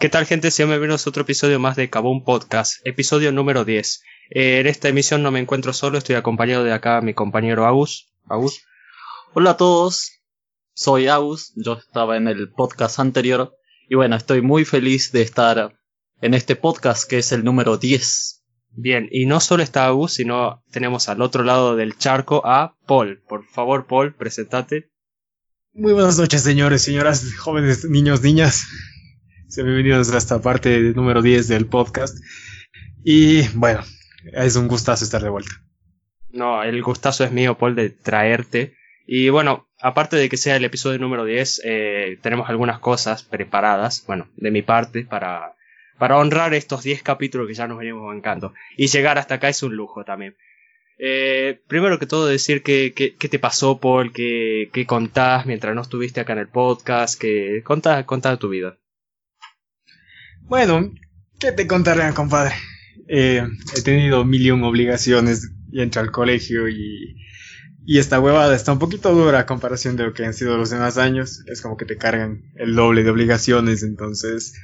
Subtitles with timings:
[0.00, 0.50] ¿Qué tal gente?
[0.50, 4.00] Sean bienvenidos a otro episodio más de Cabón Podcast, episodio número 10.
[4.30, 8.10] Eh, en esta emisión no me encuentro solo, estoy acompañado de acá mi compañero Agus.
[8.26, 8.62] Agus.
[9.34, 10.22] Hola a todos,
[10.72, 13.52] soy Agus, yo estaba en el podcast anterior
[13.90, 15.74] y bueno, estoy muy feliz de estar
[16.22, 18.42] en este podcast que es el número 10.
[18.70, 23.22] Bien, y no solo está Agus, sino tenemos al otro lado del charco a Paul.
[23.28, 24.90] Por favor, Paul, presentate.
[25.74, 28.64] Muy buenas noches, señores, señoras, jóvenes, niños, niñas.
[29.56, 32.16] Bienvenidos a esta parte número 10 del podcast.
[33.02, 33.80] Y bueno,
[34.32, 35.50] es un gustazo estar de vuelta.
[36.30, 38.76] No, el gustazo es mío, Paul, de traerte.
[39.08, 44.04] Y bueno, aparte de que sea el episodio número 10, eh, tenemos algunas cosas preparadas,
[44.06, 45.56] bueno, de mi parte, para,
[45.98, 48.54] para honrar estos 10 capítulos que ya nos venimos bancando.
[48.76, 50.36] Y llegar hasta acá es un lujo también.
[50.96, 56.20] Eh, primero que todo decir qué que, te pasó, Paul, qué contás mientras no estuviste
[56.20, 58.79] acá en el podcast, que contá, contá tu vida.
[60.50, 60.92] Bueno,
[61.38, 62.56] ¿qué te contaré, compadre?
[63.06, 67.16] Eh, he tenido mil y un obligaciones y entro al colegio y,
[67.86, 70.70] y esta huevada está un poquito dura a comparación de lo que han sido los
[70.70, 71.44] demás años.
[71.46, 74.54] Es como que te cargan el doble de obligaciones, entonces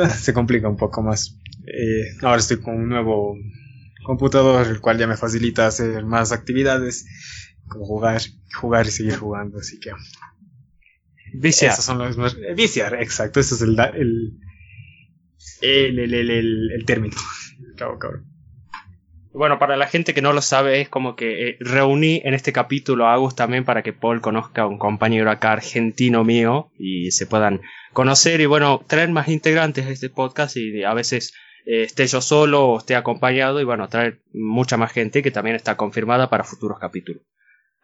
[0.00, 1.36] ah, se complica un poco más.
[1.66, 3.34] Eh, ahora estoy con un nuevo
[4.04, 7.06] computador, el cual ya me facilita hacer más actividades,
[7.66, 8.22] como jugar,
[8.54, 9.90] jugar y seguir jugando, así que...
[11.34, 11.72] Viciar.
[11.72, 12.36] Esos son los más...
[12.54, 14.38] Viciar, exacto, eso es el, el,
[15.60, 17.16] el, el, el, el término.
[19.32, 22.52] Bueno, para la gente que no lo sabe, es como que eh, reuní en este
[22.52, 27.12] capítulo a Agus también para que Paul conozca a un compañero acá argentino mío y
[27.12, 27.60] se puedan
[27.92, 31.32] conocer y bueno, traer más integrantes a este podcast y a veces
[31.64, 35.54] eh, esté yo solo o esté acompañado y bueno, traer mucha más gente que también
[35.54, 37.22] está confirmada para futuros capítulos.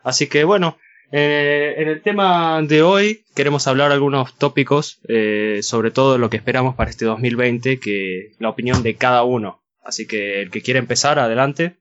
[0.03, 0.78] Así que bueno,
[1.12, 6.36] eh, en el tema de hoy queremos hablar algunos tópicos, eh, sobre todo lo que
[6.36, 9.62] esperamos para este 2020, que la opinión de cada uno.
[9.84, 11.76] Así que el que quiere empezar, adelante.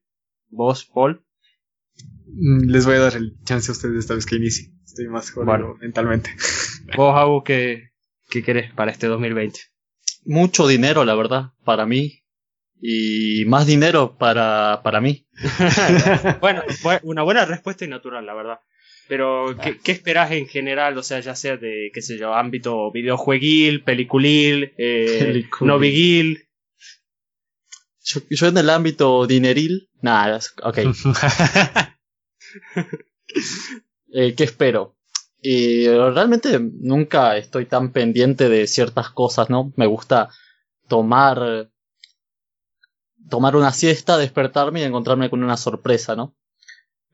[0.49, 1.23] Vos, Paul.
[2.27, 4.71] Mm, les voy a dar el chance a ustedes esta vez que inicie.
[4.85, 6.29] Estoy más jodido mentalmente.
[6.95, 7.91] Vos, Agu, ¿qué,
[8.29, 9.59] ¿qué querés para este 2020?
[10.25, 12.21] Mucho dinero, la verdad, para mí.
[12.79, 15.27] Y más dinero para, para mí.
[16.41, 18.59] bueno, fue una buena respuesta y natural, la verdad.
[19.07, 20.97] Pero, ¿qué, ¿qué, esperas en general?
[20.97, 26.47] O sea, ya sea de, qué sé yo, ámbito videojueguil, peliculil, eh, noviguil.
[28.03, 30.79] Yo, yo, en el ámbito dineril, nada, ok.
[34.13, 34.95] eh, ¿Qué espero?
[35.41, 39.71] Y realmente nunca estoy tan pendiente de ciertas cosas, ¿no?
[39.75, 40.29] Me gusta
[40.87, 41.69] tomar
[43.29, 46.35] tomar una siesta, despertarme y encontrarme con una sorpresa, ¿no?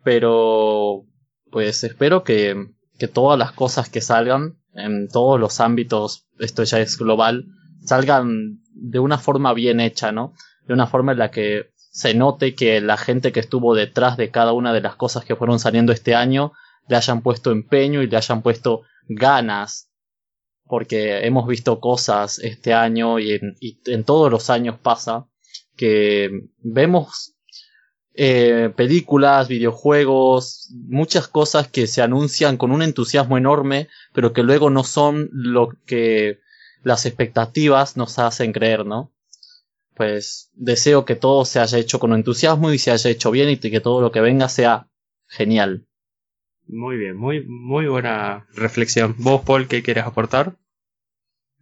[0.03, 1.05] Pero
[1.51, 6.79] pues espero que, que todas las cosas que salgan en todos los ámbitos, esto ya
[6.79, 7.45] es global,
[7.83, 10.33] salgan de una forma bien hecha, ¿no?
[10.65, 14.31] De una forma en la que se note que la gente que estuvo detrás de
[14.31, 16.53] cada una de las cosas que fueron saliendo este año
[16.87, 19.89] le hayan puesto empeño y le hayan puesto ganas.
[20.65, 25.27] Porque hemos visto cosas este año y en, y en todos los años pasa
[25.75, 26.29] que
[26.59, 27.35] vemos
[28.13, 34.69] eh, películas, videojuegos, muchas cosas que se anuncian con un entusiasmo enorme, pero que luego
[34.69, 36.39] no son lo que
[36.83, 39.11] las expectativas nos hacen creer, ¿no?
[39.95, 43.57] Pues deseo que todo se haya hecho con entusiasmo y se haya hecho bien y
[43.57, 44.87] que todo lo que venga sea
[45.27, 45.87] genial.
[46.67, 49.15] Muy bien, muy, muy buena reflexión.
[49.19, 50.57] ¿Vos, Paul, qué quieres aportar?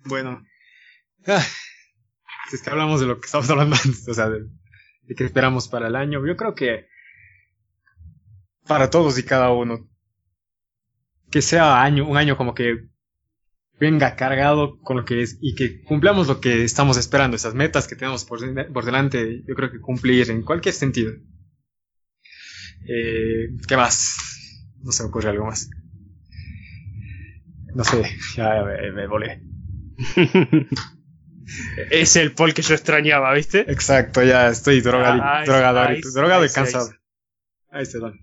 [0.06, 0.44] Bueno,
[1.28, 1.44] ah,
[2.50, 4.48] si es que hablamos de lo que estamos hablando antes, o sea, de,
[5.10, 6.26] de qué esperamos para el año.
[6.26, 6.88] Yo creo que
[8.68, 9.90] para todos y cada uno,
[11.32, 12.88] que sea año, un año como que
[13.80, 17.88] venga cargado con lo que es y que cumplamos lo que estamos esperando, esas metas
[17.88, 18.40] que tenemos por,
[18.72, 21.12] por delante, yo creo que cumplir en cualquier sentido.
[22.88, 24.16] Eh, ¿Qué más?
[24.84, 25.70] No se me ocurre algo más.
[27.74, 28.04] No sé,
[28.36, 29.42] ya me, me volé.
[31.90, 33.62] es el Paul que yo extrañaba, ¿viste?
[33.62, 36.92] Exacto, ya estoy drogado, ah, drogado, ahí, drogado y cansado.
[37.72, 38.14] Ahí se dan.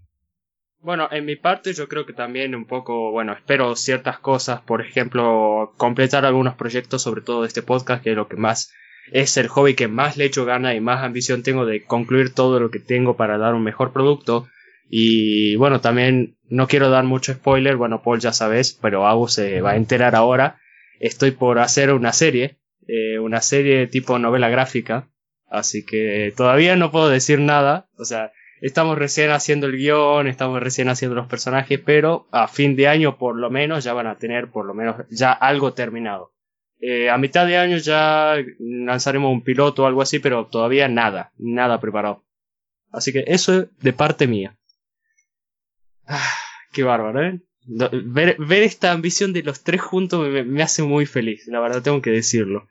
[0.80, 4.82] Bueno, en mi parte yo creo que también un poco, bueno, espero ciertas cosas, por
[4.82, 8.72] ejemplo, completar algunos proyectos, sobre todo de este podcast, que es lo que más
[9.12, 12.60] es el hobby que más le echo gana y más ambición tengo de concluir todo
[12.60, 14.48] lo que tengo para dar un mejor producto.
[14.88, 19.60] Y bueno, también no quiero dar mucho spoiler, bueno, Paul ya sabes, pero Agus se
[19.60, 20.60] va a enterar ahora.
[21.00, 22.58] Estoy por hacer una serie
[22.88, 25.08] eh, una serie tipo novela gráfica,
[25.48, 30.60] así que todavía no puedo decir nada, o sea, estamos recién haciendo el guion, estamos
[30.60, 34.18] recién haciendo los personajes, pero a fin de año por lo menos ya van a
[34.18, 36.32] tener por lo menos ya algo terminado.
[36.78, 41.32] Eh, a mitad de año ya lanzaremos un piloto o algo así, pero todavía nada,
[41.38, 42.24] nada preparado.
[42.92, 44.56] Así que eso es de parte mía.
[46.06, 46.32] Ah,
[46.72, 47.40] qué bárbaro, ¿eh?
[47.66, 52.10] Ver, esta ambición de los tres juntos me, hace muy feliz, la verdad tengo que
[52.10, 52.68] decirlo.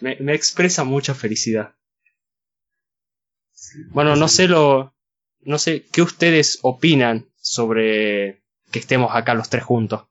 [0.00, 1.74] Me, me expresa mucha felicidad.
[3.90, 4.94] Bueno, no sé lo.
[5.40, 10.02] No sé qué ustedes opinan sobre que estemos acá los tres juntos.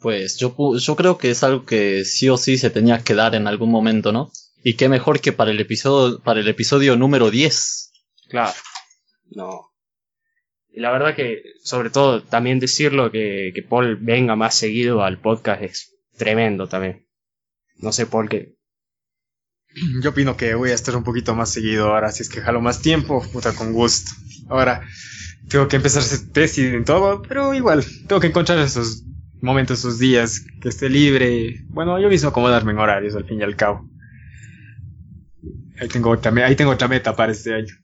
[0.00, 3.34] Pues yo, yo creo que es algo que sí o sí se tenía que dar
[3.34, 4.30] en algún momento, ¿no?
[4.62, 7.92] Y qué mejor que para el episodio, para el episodio número 10.
[8.28, 8.52] Claro.
[9.30, 9.70] No.
[10.70, 15.20] Y la verdad que, sobre todo, también decirlo que, que Paul venga más seguido al
[15.20, 17.03] podcast es tremendo también.
[17.76, 18.54] No sé por qué.
[20.02, 22.60] Yo opino que voy a estar un poquito más seguido ahora, si es que jalo
[22.60, 24.12] más tiempo, puta, con gusto.
[24.48, 24.86] Ahora,
[25.48, 29.04] tengo que empezar a tesis en todo, pero igual, tengo que encontrar esos
[29.40, 31.64] momentos, esos días, que esté libre.
[31.68, 33.88] Bueno, yo mismo acomodarme en horarios al fin y al cabo.
[35.80, 37.74] Ahí tengo otra, ahí tengo otra meta para este año.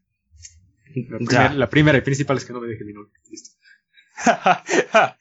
[1.55, 2.93] La, primera y principal es que no me deje mi.
[3.31, 3.57] Listo.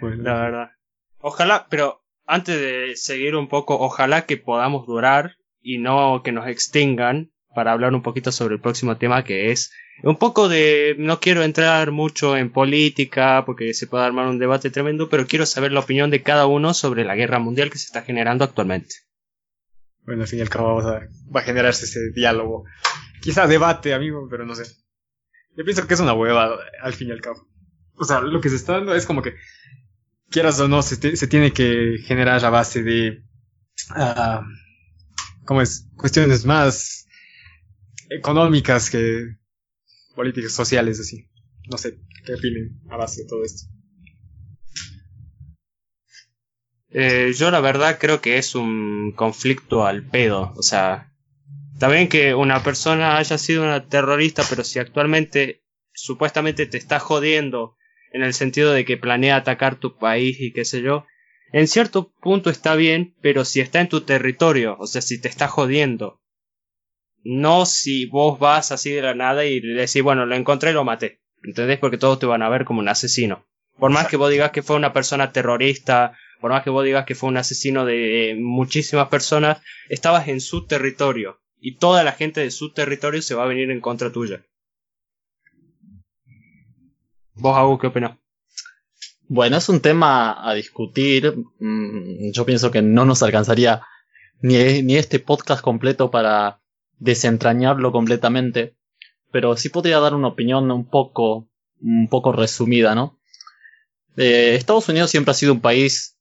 [0.00, 0.70] la verdad.
[1.18, 6.48] Ojalá, pero antes de seguir un poco, ojalá que podamos durar y no que nos
[6.48, 9.72] extingan para hablar un poquito sobre el próximo tema que es
[10.02, 14.70] un poco de no quiero entrar mucho en política porque se puede armar un debate
[14.70, 17.86] tremendo, pero quiero saber la opinión de cada uno sobre la guerra mundial que se
[17.86, 18.96] está generando actualmente.
[20.04, 21.00] Bueno, al fin y al cabo vamos a,
[21.34, 22.64] va a generarse ese diálogo.
[23.22, 24.64] Quizá debate, amigo, pero no sé.
[25.56, 27.46] Yo pienso que es una hueva, al fin y al cabo.
[27.96, 29.34] O sea, lo que se está dando es como que,
[30.34, 30.96] quieras o no, se,
[31.28, 33.22] tiene que generar a base de,
[33.96, 34.42] uh,
[35.44, 35.86] ¿cómo es?
[35.96, 37.06] Cuestiones más
[38.10, 39.36] económicas que
[40.16, 41.30] políticas sociales, así.
[41.70, 43.68] No sé, ¿qué opinen a base de todo esto?
[46.90, 50.52] Eh, yo la verdad creo que es un conflicto al pedo.
[50.56, 51.12] O sea,
[51.88, 57.76] bien que una persona haya sido una terrorista, pero si actualmente supuestamente te está jodiendo
[58.14, 61.04] en el sentido de que planea atacar tu país y qué sé yo,
[61.52, 65.28] en cierto punto está bien, pero si está en tu territorio, o sea, si te
[65.28, 66.20] está jodiendo,
[67.22, 70.74] no si vos vas así de la nada y le decís, bueno, lo encontré y
[70.74, 71.20] lo maté.
[71.42, 71.78] ¿Entendés?
[71.78, 73.46] Porque todos te van a ver como un asesino.
[73.78, 77.06] Por más que vos digas que fue una persona terrorista por más que vos digas
[77.06, 82.42] que fue un asesino de muchísimas personas, estabas en su territorio y toda la gente
[82.42, 84.44] de su territorio se va a venir en contra tuya.
[87.44, 88.16] ¿Vos, Agus, qué opinas?
[89.28, 91.36] Bueno, es un tema a discutir.
[91.58, 93.82] Mm, yo pienso que no nos alcanzaría
[94.40, 96.62] ni, ni este podcast completo para
[96.98, 98.78] desentrañarlo completamente.
[99.30, 101.50] Pero sí podría dar una opinión un poco,
[101.82, 103.20] un poco resumida, ¿no?
[104.16, 106.18] Eh, Estados Unidos siempre ha sido un país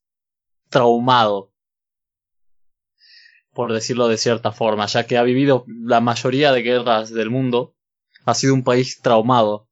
[0.69, 1.53] traumado,
[3.53, 7.77] por decirlo de cierta forma, ya que ha vivido la mayoría de guerras del mundo,
[8.25, 9.69] ha sido un país traumado,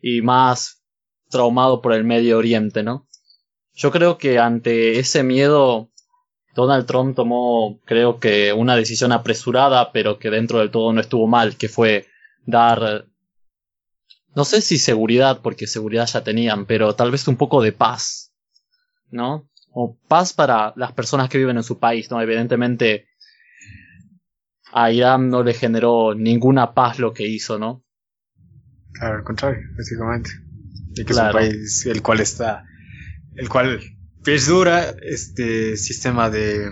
[0.00, 0.82] y más
[1.28, 3.06] traumado por el Medio Oriente, ¿no?
[3.74, 5.90] Yo creo que ante ese miedo,
[6.54, 11.26] Donald Trump tomó, creo que, una decisión apresurada, pero que dentro del todo no estuvo
[11.26, 12.06] mal, que fue
[12.44, 13.06] dar,
[14.34, 18.32] no sé si seguridad, porque seguridad ya tenían, pero tal vez un poco de paz,
[19.10, 19.50] ¿no?
[19.72, 22.20] o paz para las personas que viven en su país, ¿no?
[22.20, 23.08] Evidentemente
[24.72, 27.84] a Irán no le generó ninguna paz lo que hizo, ¿no?
[28.92, 30.30] Claro, al contrario, básicamente.
[30.94, 32.64] Que es un país el cual está,
[33.36, 33.80] el cual
[34.24, 36.70] perdura este sistema de,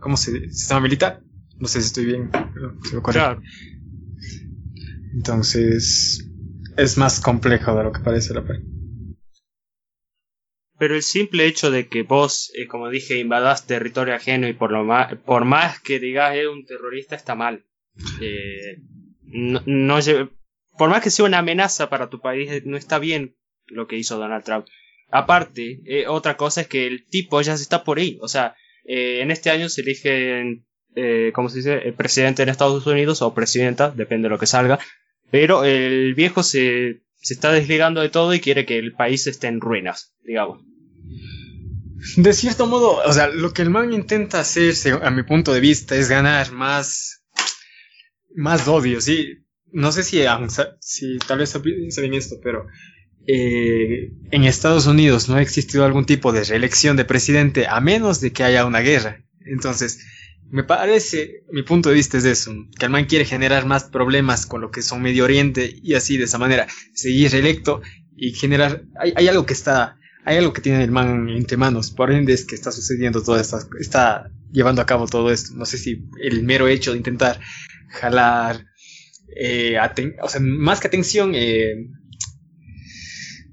[0.00, 1.22] ¿cómo se Sistema militar.
[1.58, 2.30] No sé si estoy bien,
[3.02, 3.40] claro.
[5.14, 6.28] Entonces,
[6.76, 8.74] es más complejo de lo que parece la parte
[10.78, 14.72] pero el simple hecho de que vos, eh, como dije, invadas territorio ajeno y por,
[14.72, 17.64] lo más, por más que digas es un terrorista está mal.
[18.20, 18.82] Eh,
[19.22, 19.98] no,
[20.76, 23.96] por más que sea una amenaza para tu país, eh, no está bien lo que
[23.96, 24.66] hizo Donald Trump.
[25.10, 28.18] Aparte, otra cosa es que el tipo ya se está por ahí.
[28.20, 30.64] O sea, en este año se elige,
[31.32, 34.80] ¿cómo se dice?, el presidente en Estados Unidos o presidenta, depende de lo que salga.
[35.30, 39.46] Pero el viejo se, se está desligando de todo y quiere que el país esté
[39.46, 40.62] en ruinas, digamos.
[42.16, 45.60] De cierto modo, o sea, lo que el man intenta hacer, a mi punto de
[45.60, 47.24] vista, es ganar más,
[48.34, 49.43] más odio, sí.
[49.74, 50.22] No sé si,
[50.80, 52.66] si tal vez saben esto, pero
[53.26, 58.20] eh, en Estados Unidos no ha existido algún tipo de reelección de presidente a menos
[58.20, 59.24] de que haya una guerra.
[59.40, 59.98] Entonces,
[60.48, 64.46] me parece, mi punto de vista es eso, que el man quiere generar más problemas
[64.46, 67.82] con lo que son Medio Oriente y así de esa manera seguir reelecto
[68.16, 71.90] y generar, hay, hay algo que está hay algo que tiene el man entre manos,
[71.90, 75.54] por ende es que está sucediendo todo esto, está llevando a cabo todo esto.
[75.54, 77.38] No sé si el mero hecho de intentar
[77.90, 78.64] jalar,
[79.36, 79.78] eh,
[80.22, 81.74] o sea, más que atención, eh,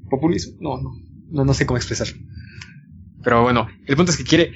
[0.09, 0.91] populismo, no, no,
[1.29, 2.07] no, no sé cómo expresar.
[3.23, 4.53] Pero bueno, el punto es que quiere,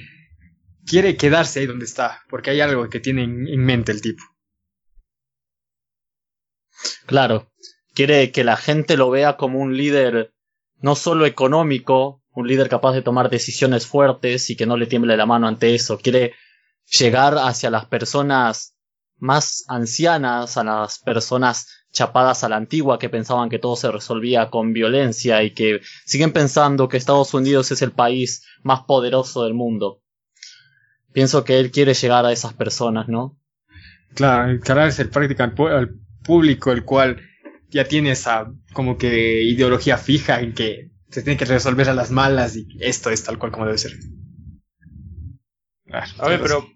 [0.84, 4.22] quiere quedarse ahí donde está, porque hay algo que tiene en mente el tipo.
[7.06, 7.52] Claro,
[7.94, 10.34] quiere que la gente lo vea como un líder
[10.80, 15.16] no solo económico, un líder capaz de tomar decisiones fuertes y que no le tiemble
[15.16, 16.34] la mano ante eso, quiere
[16.86, 18.75] llegar hacia las personas
[19.18, 24.50] más ancianas, a las personas chapadas a la antigua que pensaban que todo se resolvía
[24.50, 29.54] con violencia y que siguen pensando que Estados Unidos es el país más poderoso del
[29.54, 30.02] mundo.
[31.12, 33.38] Pienso que él quiere llegar a esas personas, ¿no?
[34.14, 37.20] Claro, es el prácticamente al público el cual
[37.70, 42.10] ya tiene esa como que ideología fija en que se tiene que resolver a las
[42.10, 43.92] malas y esto es tal cual como debe ser.
[46.18, 46.75] a ver, pero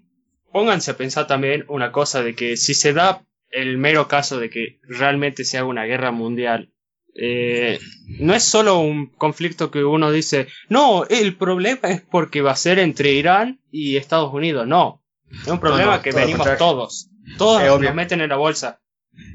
[0.53, 4.51] pónganse a pensar también una cosa de que si se da el mero caso de
[4.51, 6.73] que realmente se haga una guerra mundial,
[7.15, 7.81] eh,
[8.21, 12.57] no es solo un conflicto que uno dice, no, el problema es porque va a
[12.57, 17.67] ser entre Irán y Estados Unidos, no, es un problema que venimos todos, todos eh,
[17.67, 18.81] nos meten en la bolsa.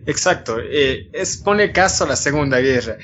[0.06, 2.98] Exacto, eh, es pone caso a la Segunda Guerra.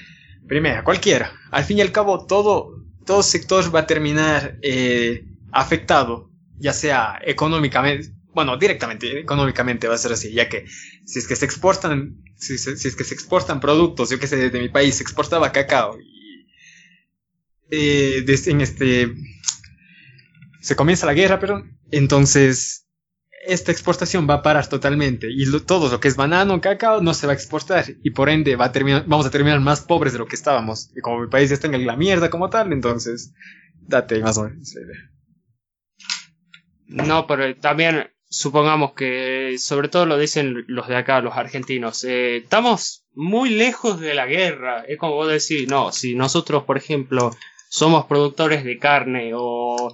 [0.48, 1.32] Primera, cualquiera.
[1.52, 6.31] Al fin y al cabo, todo, todo sector va a terminar eh, afectado,
[6.62, 10.66] ya sea económicamente, bueno, directamente, económicamente va a ser así, ya que
[11.06, 14.60] si es que se exportan, si, es que se exportan productos, yo que sé, de
[14.60, 16.48] mi país se exportaba cacao y
[17.72, 19.14] eh, en este
[20.62, 22.88] se comienza la guerra, pero entonces
[23.46, 27.26] esta exportación va a parar totalmente y todo lo que es banano, cacao, no se
[27.26, 30.20] va a exportar y por ende va a terminar, vamos a terminar más pobres de
[30.20, 30.92] lo que estábamos.
[30.96, 33.34] Y como mi país está en la mierda como tal, entonces
[33.82, 34.76] date más o menos.
[36.92, 42.38] No, pero también supongamos que, sobre todo lo dicen los de acá, los argentinos, eh,
[42.38, 44.84] estamos muy lejos de la guerra.
[44.88, 47.32] Es como vos decís, no, si nosotros, por ejemplo,
[47.70, 49.94] somos productores de carne o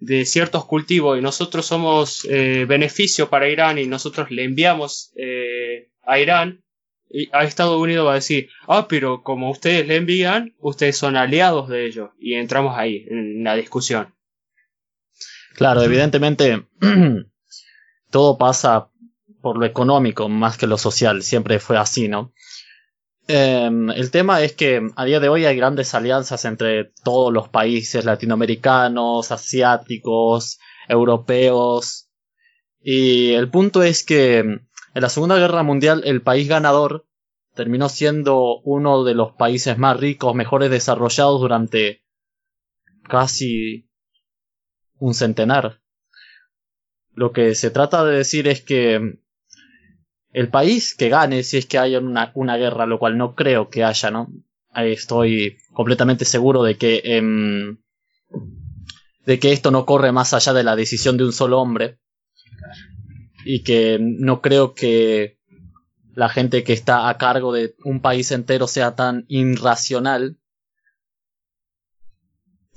[0.00, 5.90] de ciertos cultivos y nosotros somos eh, beneficio para Irán y nosotros le enviamos eh,
[6.04, 6.62] a Irán,
[7.10, 11.16] y a Estados Unidos va a decir, ah, pero como ustedes le envían, ustedes son
[11.16, 12.10] aliados de ellos.
[12.18, 14.14] Y entramos ahí, en la discusión.
[15.58, 16.68] Claro, evidentemente
[18.12, 18.90] todo pasa
[19.42, 22.32] por lo económico más que lo social, siempre fue así, ¿no?
[23.26, 27.48] Em, el tema es que a día de hoy hay grandes alianzas entre todos los
[27.48, 32.08] países latinoamericanos, asiáticos, europeos.
[32.80, 37.04] Y el punto es que en la Segunda Guerra Mundial el país ganador
[37.56, 42.04] terminó siendo uno de los países más ricos, mejores desarrollados durante
[43.08, 43.87] casi
[44.98, 45.80] un centenar.
[47.14, 49.18] Lo que se trata de decir es que
[50.32, 53.70] el país que gane si es que haya una, una guerra, lo cual no creo
[53.70, 54.28] que haya, ¿no?
[54.74, 57.78] Estoy completamente seguro de que, em,
[59.26, 61.98] de que esto no corre más allá de la decisión de un solo hombre.
[63.44, 65.38] Y que no creo que
[66.14, 70.37] la gente que está a cargo de un país entero sea tan irracional,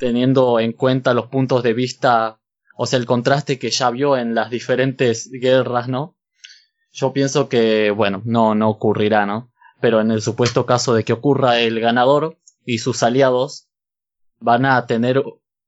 [0.01, 2.39] teniendo en cuenta los puntos de vista,
[2.75, 6.17] o sea, el contraste que ya vio en las diferentes guerras, ¿no?
[6.91, 9.51] Yo pienso que, bueno, no, no ocurrirá, ¿no?
[9.79, 13.69] Pero en el supuesto caso de que ocurra el ganador y sus aliados
[14.39, 15.23] van a tener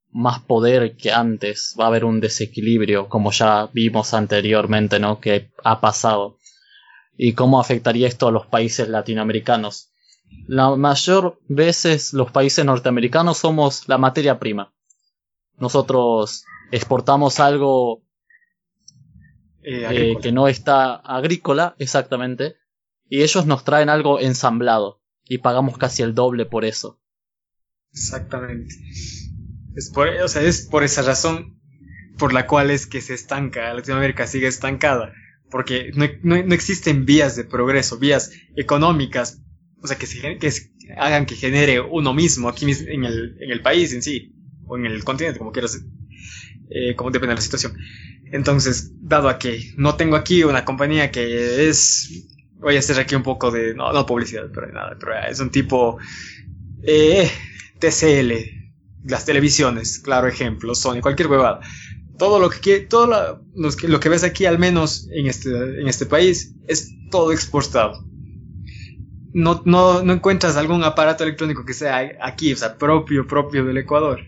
[0.09, 5.19] más poder que antes, va a haber un desequilibrio, como ya vimos anteriormente, ¿no?
[5.19, 6.39] Que ha pasado.
[7.15, 9.92] ¿Y cómo afectaría esto a los países latinoamericanos?
[10.47, 14.73] La mayor veces los países norteamericanos somos la materia prima.
[15.57, 18.03] Nosotros exportamos algo
[19.61, 22.55] eh, eh, que no está agrícola, exactamente,
[23.07, 26.99] y ellos nos traen algo ensamblado y pagamos casi el doble por eso.
[27.93, 28.75] Exactamente.
[29.75, 31.59] Es por, o sea, es por esa razón
[32.17, 35.13] por la cual es que se estanca, Latinoamérica sigue estancada,
[35.49, 39.42] porque no, no, existen vías de progreso, vías económicas,
[39.83, 40.49] o sea, que, se, que
[40.97, 44.33] hagan que genere uno mismo aquí en el, en el país en sí,
[44.65, 45.83] o en el continente, como quieras,
[46.69, 47.77] eh, como depende de la situación.
[48.31, 53.13] Entonces, dado a que no tengo aquí una compañía que es, voy a hacer aquí
[53.13, 55.97] un poco de, no, no publicidad, pero nada, pero es un tipo
[56.81, 57.29] eh,
[57.79, 58.31] TCL,
[59.03, 61.59] las televisiones, claro ejemplo, Sony, cualquier huevada.
[62.17, 66.55] Todo lo que, todo lo, que, ves aquí, al menos en este, en este país,
[66.69, 68.05] es todo exportado.
[69.33, 73.77] No, no, no encuentras algún aparato electrónico que sea aquí, o sea, propio, propio del
[73.77, 74.21] Ecuador.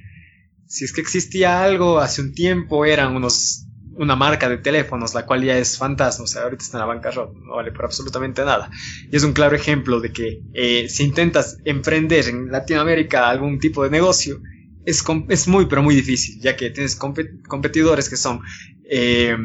[0.68, 3.66] Si es que existía algo hace un tiempo, eran unos
[3.98, 6.86] una marca de teléfonos, la cual ya es fantasma, o sea, ahorita está en la
[6.86, 8.70] bancarrota, no vale por absolutamente nada.
[9.10, 13.84] Y es un claro ejemplo de que eh, si intentas emprender en Latinoamérica algún tipo
[13.84, 14.42] de negocio,
[14.86, 18.42] es, es muy, pero muy difícil, ya que tienes competidores que son
[18.90, 19.36] eh,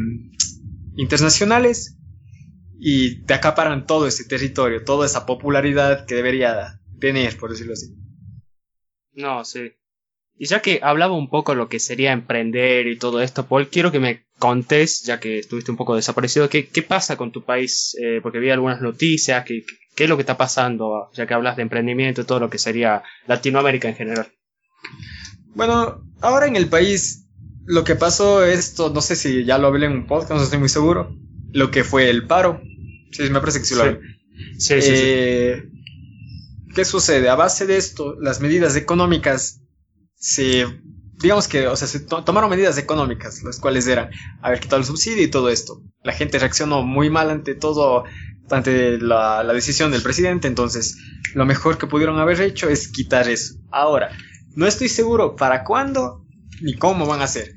[0.96, 1.96] internacionales
[2.80, 7.94] y te acaparan todo ese territorio, toda esa popularidad que debería tener, por decirlo así.
[9.12, 9.72] No, sí.
[10.36, 13.92] Y ya que hablaba un poco lo que sería emprender y todo esto, Paul, quiero
[13.92, 17.94] que me contés, ya que estuviste un poco desaparecido, qué, qué pasa con tu país,
[18.00, 19.62] eh, porque vi algunas noticias, qué,
[19.94, 22.56] qué es lo que está pasando, ya que hablas de emprendimiento y todo lo que
[22.56, 24.28] sería Latinoamérica en general.
[25.54, 27.26] Bueno, ahora en el país
[27.66, 30.58] lo que pasó esto, no sé si ya lo hablé en un podcast, no estoy
[30.58, 31.14] muy seguro,
[31.52, 32.60] lo que fue el paro.
[33.12, 33.84] Sí, me parece que sí lo.
[33.84, 34.00] Sí,
[34.58, 34.92] sí, sí.
[34.92, 35.70] Eh,
[36.74, 37.28] ¿Qué sucede?
[37.28, 39.60] A base de esto, las medidas económicas
[40.14, 40.66] se,
[41.18, 45.22] digamos que, o sea, se tomaron medidas económicas, las cuales eran haber quitado el subsidio
[45.22, 45.82] y todo esto.
[46.04, 48.04] La gente reaccionó muy mal ante todo,
[48.50, 50.96] ante la, la decisión del presidente, entonces
[51.34, 53.54] lo mejor que pudieron haber hecho es quitar eso.
[53.70, 54.10] Ahora,
[54.54, 56.24] no estoy seguro para cuándo
[56.60, 57.56] ni cómo van a hacer,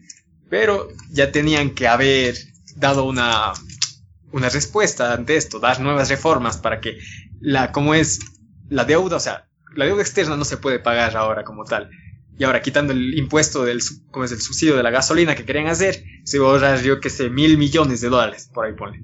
[0.49, 2.35] pero ya tenían que haber
[2.75, 3.53] dado una,
[4.33, 6.97] una respuesta ante esto, dar nuevas reformas para que
[7.39, 8.19] la, como es
[8.67, 11.89] la deuda, o sea, la deuda externa no se puede pagar ahora como tal.
[12.37, 15.67] Y ahora quitando el impuesto del como es el subsidio de la gasolina que querían
[15.67, 19.03] hacer, se va a ahorrar yo que sé mil millones de dólares, por ahí pone.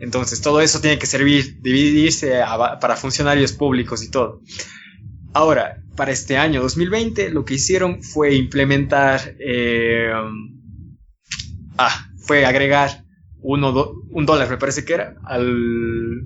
[0.00, 2.40] Entonces todo eso tiene que servir, dividirse
[2.80, 4.42] para funcionarios públicos y todo.
[5.34, 10.10] Ahora, para este año 2020 lo que hicieron fue implementar, eh,
[11.76, 13.04] ah, fue agregar
[13.40, 16.22] uno, un dólar me parece que era al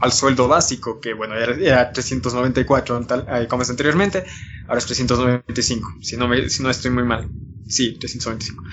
[0.00, 3.06] al sueldo básico, que bueno, era, 394
[3.48, 4.24] como es anteriormente,
[4.66, 7.28] ahora es 395, si no, me, si no estoy muy mal.
[7.66, 8.64] Sí, 395.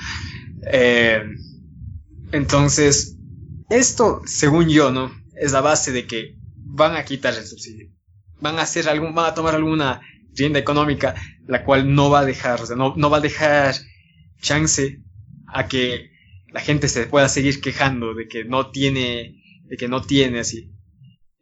[0.68, 1.24] Eh,
[2.32, 3.18] entonces,
[3.70, 5.12] esto, según yo, ¿no?
[5.36, 7.90] Es la base de que van a quitar el subsidio.
[8.40, 10.02] Van a hacer algún, van a tomar alguna
[10.34, 11.16] rienda económica,
[11.48, 13.76] la cual no va a dejar, o sea, no, no va a dejar
[14.42, 15.02] chance
[15.48, 16.12] a que
[16.56, 20.72] la gente se pueda seguir quejando de que no tiene, de que no tiene así.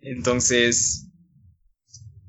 [0.01, 1.07] Entonces,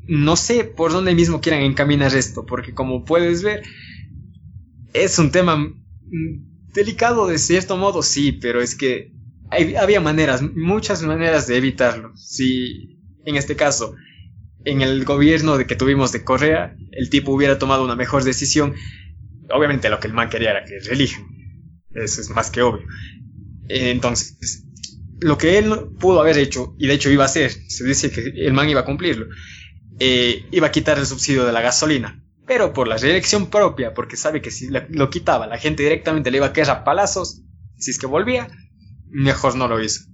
[0.06, 3.62] no sé por dónde mismo quieran encaminar esto, porque como puedes ver,
[4.92, 5.66] es un tema
[6.74, 9.14] delicado de cierto modo, sí, pero es que
[9.50, 12.14] había maneras, muchas maneras de evitarlo.
[12.18, 13.94] Si en este caso,
[14.66, 18.74] en el gobierno de que tuvimos de Correa, el tipo hubiera tomado una mejor decisión,
[19.48, 21.33] obviamente lo que el man quería era que religión,
[21.94, 22.86] eso es más que obvio.
[23.68, 24.64] Entonces,
[25.20, 28.20] lo que él pudo haber hecho, y de hecho iba a hacer, se dice que
[28.20, 29.26] el man iba a cumplirlo,
[29.98, 32.20] eh, iba a quitar el subsidio de la gasolina.
[32.46, 36.38] Pero por la reelección propia, porque sabe que si lo quitaba, la gente directamente le
[36.38, 37.42] iba a quedar a palazos,
[37.78, 38.48] si es que volvía,
[39.08, 40.04] mejor no lo hizo.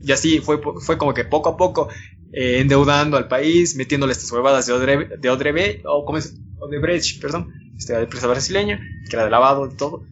[0.00, 1.88] Y así fue, fue como que poco a poco
[2.32, 7.20] eh, endeudando al país, metiéndole estas huevadas de, Odre, de Odrebe, o como es, Odebrecht,
[7.20, 10.04] perdón, esta empresa brasileña, que era de lavado y todo.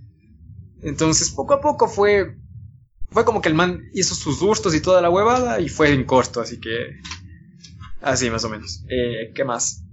[0.83, 2.37] Entonces, poco a poco fue
[3.11, 6.05] fue como que el man hizo sus gustos y toda la huevada y fue en
[6.05, 7.01] corto, así que.
[8.01, 8.85] Así más o menos.
[8.89, 9.85] Eh, ¿Qué más?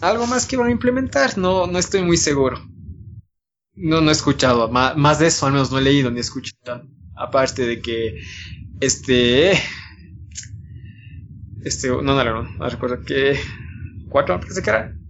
[0.00, 1.38] ¿Algo más que van a implementar?
[1.38, 2.60] No, no estoy muy seguro.
[3.74, 4.68] No, no he escuchado.
[4.68, 6.82] Más, de eso al menos no he leído ni escuchado.
[7.16, 8.20] Aparte de que.
[8.80, 9.52] Este.
[11.64, 11.88] Este.
[11.88, 13.38] No, no, no, recuerdo que.
[14.08, 14.40] ¿Cuatro?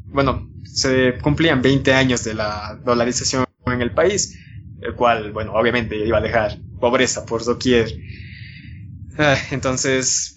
[0.07, 4.39] Bueno, se cumplían 20 años de la dolarización en el país.
[4.83, 7.89] El cual, bueno, obviamente iba a dejar pobreza por doquier.
[9.17, 10.37] Ah, entonces,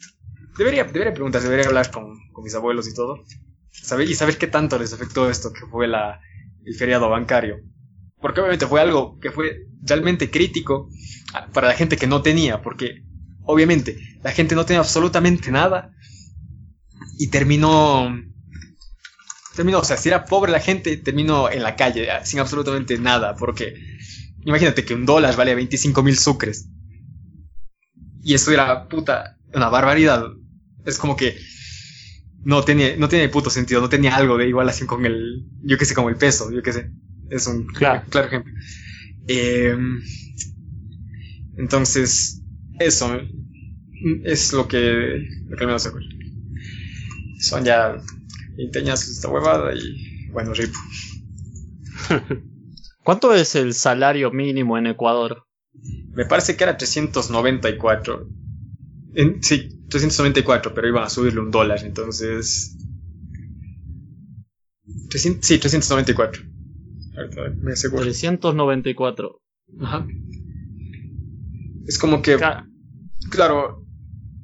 [0.58, 3.24] debería, debería preguntar, debería hablar con, mis abuelos y todo.
[3.72, 6.22] Saber, y saber qué tanto les afectó esto que fue la,
[6.64, 7.58] el feriado bancario.
[8.20, 10.90] Porque obviamente fue algo que fue realmente crítico
[11.54, 13.04] para la gente que no tenía, porque
[13.44, 15.92] obviamente la gente no tenía absolutamente nada
[17.18, 18.16] y terminó
[19.56, 23.36] terminó, o sea, si era pobre la gente, terminó en la calle, sin absolutamente nada,
[23.36, 23.76] porque
[24.46, 26.70] Imagínate que un dólar vale 25 mil sucres.
[28.24, 30.24] Y eso era, puta, una barbaridad.
[30.86, 31.36] Es como que
[32.44, 35.86] no tenía, no tiene puto sentido, no tenía algo de igualación con el, yo qué
[35.86, 36.92] sé, como el peso, yo qué sé.
[37.30, 38.54] Es un claro, claro ejemplo.
[39.28, 40.00] Em,
[41.58, 42.42] entonces,
[42.80, 43.20] eso
[44.24, 46.10] es lo que, lo que al menos se acuerda.
[47.40, 47.98] Son ya
[48.58, 50.74] 20 años esta huevada y bueno, rip.
[53.06, 55.44] ¿Cuánto es el salario mínimo en Ecuador?
[56.14, 58.28] Me parece que era 394.
[59.14, 62.76] En, sí, 394, pero iban a subirle un dólar, entonces...
[65.12, 66.42] 300, sí, 394.
[67.18, 68.02] Ahorita me aseguro.
[68.04, 69.40] 394.
[69.82, 70.08] Ajá.
[71.88, 72.66] Es como que, Ca-
[73.30, 73.86] claro,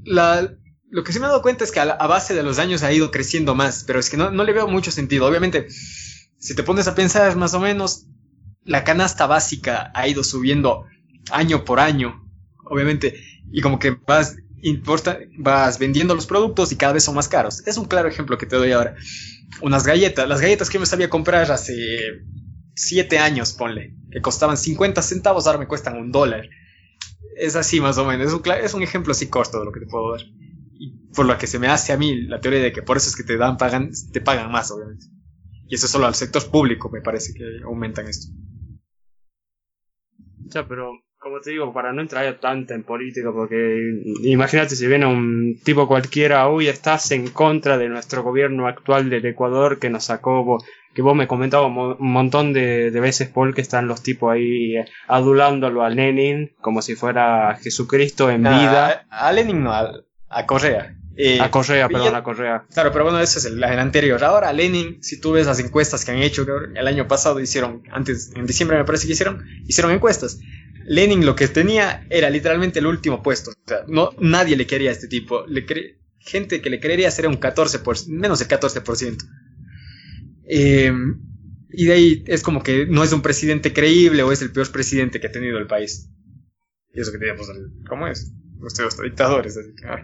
[0.04, 0.56] la,
[0.90, 2.60] lo que sí me he dado cuenta es que a, la- a base de los
[2.60, 5.26] años ha ido creciendo más, pero es que no, no le veo mucho sentido.
[5.26, 5.68] Obviamente,
[6.38, 8.06] si te pones a pensar más o menos,
[8.64, 10.86] la canasta básica ha ido subiendo
[11.32, 12.28] año por año,
[12.66, 13.16] obviamente,
[13.52, 17.66] y como que vas, importa, vas vendiendo los productos y cada vez son más caros.
[17.68, 18.96] Es un claro ejemplo que te doy ahora.
[19.62, 21.76] Unas galletas, las galletas que yo me sabía comprar hace
[22.76, 26.48] 7 años, ponle, que costaban 50 centavos, ahora me cuestan un dólar.
[27.36, 29.82] Es así más o menos, es un, es un ejemplo así corto de lo que
[29.82, 30.22] te puedo dar.
[30.80, 33.10] Y por lo que se me hace a mí la teoría de que por eso
[33.10, 35.06] es que te dan, pagan, te pagan más, obviamente.
[35.68, 38.32] Y eso solo al sector público me parece que aumentan esto.
[40.54, 43.80] Ya, pero como te digo, para no entrar tanto en política, porque
[44.24, 49.26] imagínate si viene un tipo cualquiera, uy, estás en contra de nuestro gobierno actual del
[49.26, 50.58] Ecuador que nos sacó,
[50.96, 54.02] que vos me comentabas un mo- un montón de, de veces, Paul, que están los
[54.02, 54.76] tipos ahí
[55.08, 59.06] adulándolo a Lenin como si fuera Jesucristo en vida.
[59.12, 59.92] A, a Lenin no, a,
[60.28, 60.96] a Correa.
[61.16, 62.66] Eh, A Correa, perdón, a Correa.
[62.74, 64.24] Claro, pero bueno, eso es el, el anterior.
[64.24, 66.46] Ahora, Lenin, si tú ves las encuestas que han hecho,
[66.76, 70.40] el año pasado hicieron, antes, en diciembre me parece que hicieron, hicieron encuestas.
[70.86, 73.52] Lenin lo que tenía era literalmente el último puesto.
[73.52, 75.46] O sea, no, nadie le quería a este tipo.
[75.48, 79.18] Le cre- gente que le querería sería un 14%, menos del 14%.
[80.46, 80.92] Eh,
[81.74, 84.70] y de ahí es como que no es un presidente creíble o es el peor
[84.72, 86.10] presidente que ha tenido el país.
[86.94, 87.48] Y eso que teníamos,
[87.88, 88.32] ¿cómo es?
[88.62, 90.04] Ustedes dictadores, así que, ah.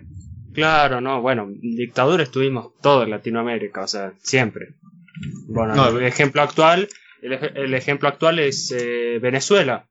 [0.58, 4.70] Claro, no, bueno, dictadura estuvimos todo en Latinoamérica, o sea, siempre.
[5.48, 6.90] Bueno, No, el ejemplo actual,
[7.22, 9.86] el, ej- el ejemplo actual es eh, Venezuela.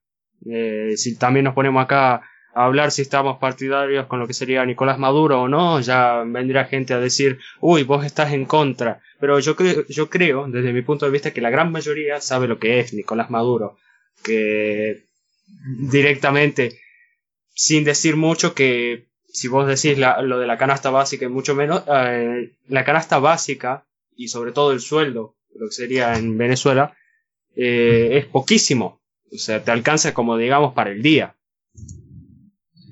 [0.45, 2.15] Eh, si también nos ponemos acá
[2.53, 6.65] a hablar si estamos partidarios con lo que sería Nicolás Maduro o no, ya vendrá
[6.65, 9.01] gente a decir, uy, vos estás en contra.
[9.21, 12.49] Pero yo creo, yo creo, desde mi punto de vista, que la gran mayoría sabe
[12.49, 13.77] lo que es Nicolás Maduro.
[14.25, 15.05] Que
[15.93, 16.81] directamente,
[17.55, 21.55] sin decir mucho, que si vos decís la- lo de la canasta básica y mucho
[21.55, 23.85] menos, eh, la canasta básica
[24.17, 26.95] y sobre todo el sueldo, lo que sería en Venezuela,
[27.55, 29.01] eh, es poquísimo.
[29.33, 31.35] O sea, te alcanza como digamos para el día.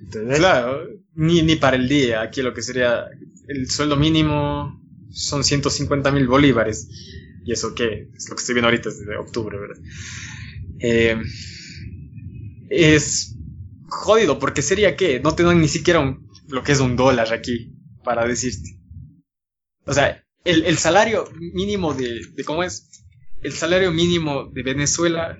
[0.02, 0.38] ¿Entendés?
[0.38, 2.20] Claro, ni, ni para el día.
[2.22, 3.06] Aquí lo que sería
[3.48, 4.80] el sueldo mínimo
[5.10, 6.88] son 150 mil bolívares.
[7.46, 8.08] ¿Y eso qué?
[8.16, 9.78] Es lo que estoy viendo ahorita desde octubre, ¿verdad?
[10.80, 11.16] Eh,
[12.70, 13.34] es
[13.88, 17.32] jodido porque sería que no te dan ni siquiera un- lo que es un dólar
[17.32, 18.78] aquí para decirte.
[19.86, 22.90] O sea, el, el salario mínimo de, de cómo es
[23.42, 25.38] el salario mínimo de Venezuela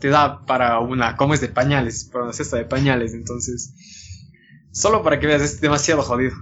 [0.00, 1.40] te da para una, ¿cómo es?
[1.40, 3.74] De pañales, para una cesta de pañales, entonces,
[4.72, 6.34] solo para que veas, es demasiado jodido.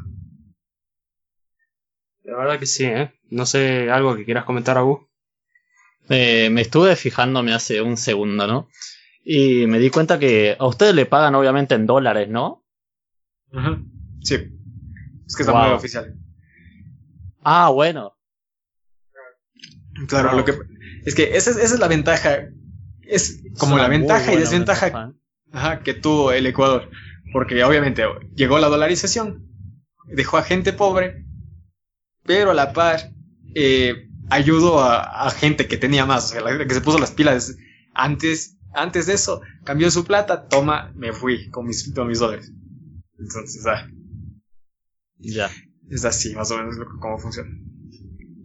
[2.25, 3.13] La verdad que sí, ¿eh?
[3.31, 5.03] No sé, algo que quieras comentar, Agus.
[6.09, 8.69] Eh, me estuve fijándome hace un segundo, ¿no?
[9.25, 12.62] Y me di cuenta que a ustedes le pagan obviamente en dólares, ¿no?
[14.23, 14.35] Sí.
[15.27, 15.61] Es que es la Wow.
[15.63, 16.15] moneda oficial.
[17.43, 18.15] Ah, bueno.
[20.09, 20.39] Claro, Wow.
[20.39, 20.55] lo que
[21.05, 22.49] es que esa es, esa es la ventaja.
[23.03, 25.13] Es como la muy ventaja y desventaja ventaja.
[25.53, 26.89] ajá, que tuvo el Ecuador.
[27.33, 29.49] Porque obviamente llegó la dolarización,
[30.07, 31.25] dejó a gente pobre,
[32.25, 33.11] pero a la par
[33.55, 37.11] eh, ayudó a, a gente que tenía más, o sea, la que se puso las
[37.13, 37.57] pilas
[37.95, 42.53] antes, antes de eso, cambió su plata, toma, me fui con mis, con mis dólares.
[43.23, 43.89] Entonces, ah,
[45.19, 45.51] Ya.
[45.91, 47.51] es así más o menos lo cómo funciona.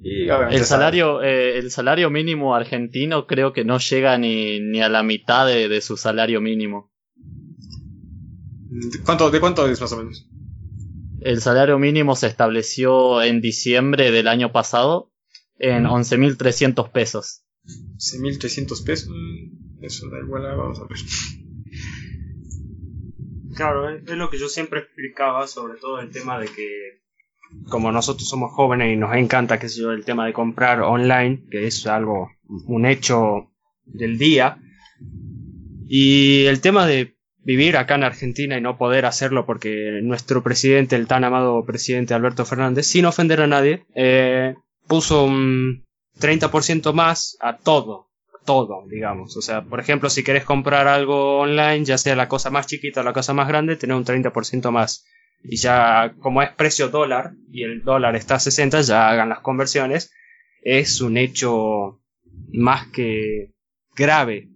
[0.03, 4.89] Y El salario, eh, el salario mínimo argentino creo que no llega ni, ni a
[4.89, 6.91] la mitad de, de su salario mínimo.
[8.69, 10.29] ¿De cuánto, ¿De cuánto es más o menos?
[11.21, 15.11] El salario mínimo se estableció en diciembre del año pasado
[15.57, 17.43] en 11.300 pesos.
[17.65, 19.09] 6.300 pesos.
[19.09, 20.55] Mm, Eso da igual a...
[20.55, 20.97] Vamos a ver.
[23.57, 27.01] Claro, es, lo que yo siempre explicaba, sobre todo el tema de que,
[27.69, 31.87] como nosotros somos jóvenes y nos encanta, yo, el tema de comprar online, que es
[31.87, 32.29] algo,
[32.67, 33.51] un hecho
[33.83, 34.59] del día,
[35.87, 40.95] y el tema de vivir acá en Argentina y no poder hacerlo porque nuestro presidente,
[40.95, 44.53] el tan amado presidente Alberto Fernández, sin ofender a nadie, eh,
[44.87, 45.83] puso un
[46.19, 48.06] 30% más a todo,
[48.47, 49.35] todo, digamos.
[49.37, 53.01] O sea, por ejemplo, si querés comprar algo online, ya sea la cosa más chiquita
[53.01, 55.05] o la cosa más grande, tenés un 30% más.
[55.43, 59.41] Y ya, como es precio dólar, y el dólar está a 60, ya hagan las
[59.41, 60.11] conversiones,
[60.63, 62.01] es un hecho
[62.53, 63.53] más que
[63.95, 64.49] grave.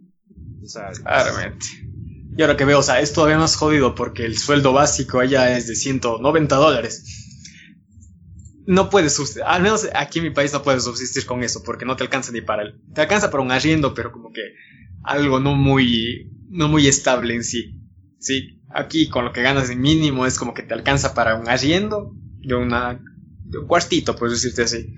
[0.63, 1.65] O sea, Claramente.
[2.37, 5.57] Y ahora que veo, o sea, es todavía más jodido porque el sueldo básico allá
[5.57, 7.20] es de 190 dólares.
[8.65, 11.85] No puedes subsistir, al menos aquí en mi país no puedes subsistir con eso porque
[11.85, 12.79] no te alcanza ni para el...
[12.93, 14.41] Te alcanza para un arriendo, pero como que
[15.03, 17.77] algo no muy, no muy estable en sí.
[18.19, 21.49] Sí, aquí con lo que ganas de mínimo es como que te alcanza para un
[21.49, 22.99] arriendo de, una,
[23.45, 24.95] de un cuartito, puedes decirte así.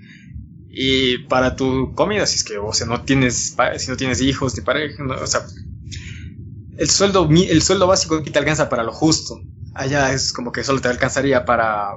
[0.68, 4.56] Y para tu comida, si es que, o sea, no tienes, si no tienes hijos
[4.56, 5.46] ni pareja, o sea,
[6.76, 9.40] el sueldo, el sueldo básico aquí te alcanza para lo justo.
[9.74, 11.96] Allá es como que solo te alcanzaría para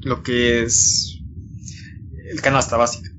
[0.00, 1.20] lo que es
[2.30, 3.10] el canasta básica.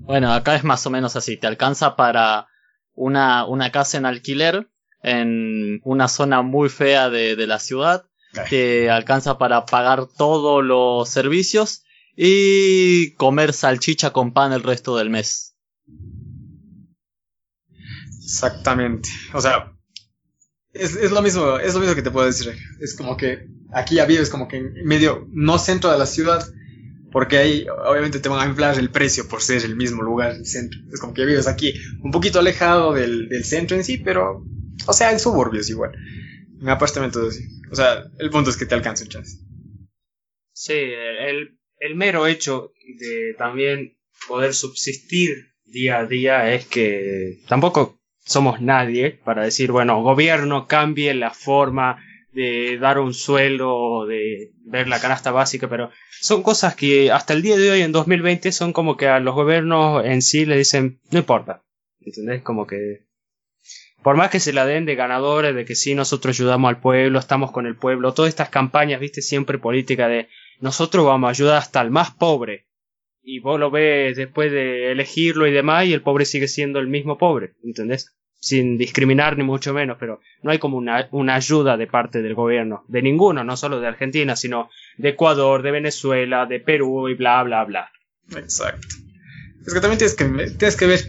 [0.00, 1.36] Bueno, acá es más o menos así.
[1.36, 2.48] Te alcanza para
[2.94, 4.68] una, una casa en alquiler
[5.02, 8.04] en una zona muy fea de, de la ciudad.
[8.50, 15.08] Te alcanza para pagar todos los servicios y comer salchicha con pan el resto del
[15.08, 15.56] mes.
[18.22, 19.08] Exactamente.
[19.32, 19.72] O sea,
[20.72, 22.54] es, lo mismo, es lo mismo que te puedo decir.
[22.80, 26.44] Es como que aquí ya vives como que en medio, no centro de la ciudad,
[27.10, 30.46] porque ahí obviamente te van a inflar el precio por ser el mismo lugar, el
[30.46, 30.80] centro.
[30.92, 34.44] Es como que vives aquí un poquito alejado del, centro en sí, pero,
[34.86, 35.92] o sea, en suburbios igual.
[36.60, 37.38] En apartamentos.
[37.70, 39.38] O sea, el punto es que te alcance un chance.
[40.52, 48.00] Sí, el, el mero hecho de también poder subsistir día a día es que tampoco
[48.18, 52.02] somos nadie para decir, bueno, gobierno cambie la forma
[52.38, 57.42] de dar un sueldo de ver la canasta básica, pero son cosas que hasta el
[57.42, 61.00] día de hoy, en 2020, son como que a los gobiernos en sí le dicen,
[61.10, 61.64] no importa,
[62.00, 62.42] ¿entendés?
[62.42, 63.08] Como que
[64.04, 67.18] por más que se la den de ganadores, de que sí, nosotros ayudamos al pueblo,
[67.18, 70.28] estamos con el pueblo, todas estas campañas, viste, siempre política de
[70.60, 72.68] nosotros vamos a ayudar hasta el más pobre.
[73.20, 76.86] Y vos lo ves después de elegirlo y demás, y el pobre sigue siendo el
[76.86, 78.16] mismo pobre, ¿entendés?
[78.40, 82.34] Sin discriminar ni mucho menos, pero no hay como una, una, ayuda de parte del
[82.34, 87.14] gobierno, de ninguno, no solo de Argentina, sino de Ecuador, de Venezuela, de Perú y
[87.14, 87.90] bla, bla, bla.
[88.36, 88.86] Exacto.
[89.66, 90.24] Es que también tienes que,
[90.56, 91.00] tienes que ver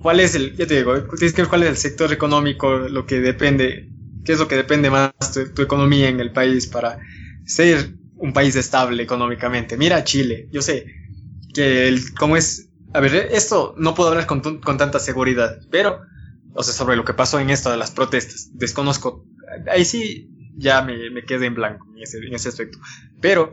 [0.00, 3.04] cuál es el, ya te digo, tienes que ver cuál es el sector económico, lo
[3.04, 3.88] que depende,
[4.24, 6.98] qué es lo que depende más de tu economía en el país para
[7.44, 9.76] ser un país estable económicamente.
[9.76, 10.86] Mira Chile, yo sé
[11.52, 16.00] que el, como es, a ver, esto no puedo hablar con, con tanta seguridad, pero
[16.56, 18.50] o sea, sobre lo que pasó en esto de las protestas.
[18.54, 19.24] Desconozco,
[19.70, 22.78] ahí sí ya me, me quedé en blanco en ese, en ese aspecto.
[23.20, 23.52] Pero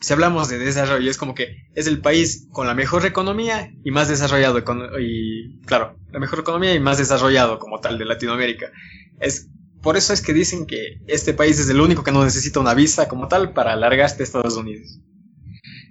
[0.00, 3.90] si hablamos de desarrollo, es como que es el país con la mejor economía y
[3.90, 4.62] más desarrollado,
[5.00, 8.70] y claro, la mejor economía y más desarrollado como tal de Latinoamérica.
[9.18, 9.48] Es,
[9.82, 12.74] por eso es que dicen que este país es el único que no necesita una
[12.74, 15.00] visa como tal para alargarse a Estados Unidos.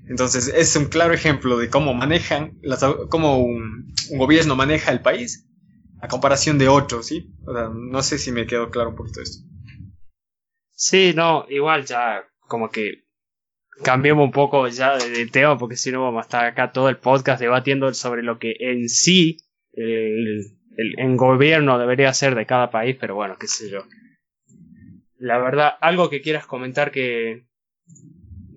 [0.08, 2.60] Entonces es un claro ejemplo de cómo manejan,
[3.10, 5.49] cómo un gobierno maneja el país
[6.02, 7.34] a comparación de otros, ¿sí?
[7.46, 9.46] O sea, no sé si me quedó claro un poquito esto.
[10.72, 13.04] Sí, no, igual ya como que
[13.84, 16.98] cambiemos un poco ya de, tema porque si no vamos a estar acá todo el
[16.98, 19.38] podcast debatiendo sobre lo que en sí
[19.74, 23.86] el, el, gobierno debería ser de cada país, pero bueno, qué sé yo.
[25.18, 27.46] La verdad, algo que quieras comentar que...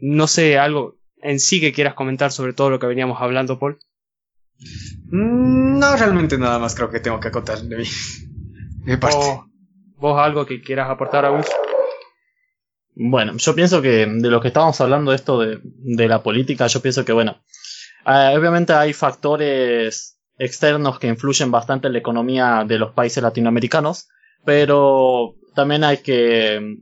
[0.00, 3.78] No sé, algo en sí que quieras comentar sobre todo lo que veníamos hablando, Paul.
[5.06, 7.84] Mm, no, realmente nada más creo que tengo que acotar de mi,
[8.84, 9.42] mi parte.
[9.96, 11.46] ¿Vos algo que quieras aportar a vos?
[12.94, 16.80] Bueno, yo pienso que de lo que estábamos hablando, esto de, de la política, yo
[16.80, 17.42] pienso que, bueno,
[18.06, 24.08] eh, obviamente hay factores externos que influyen bastante en la economía de los países latinoamericanos,
[24.44, 26.78] pero también hay que,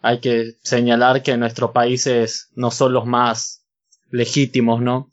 [0.00, 3.64] hay que señalar que nuestros países no son los más
[4.10, 5.11] legítimos, ¿no?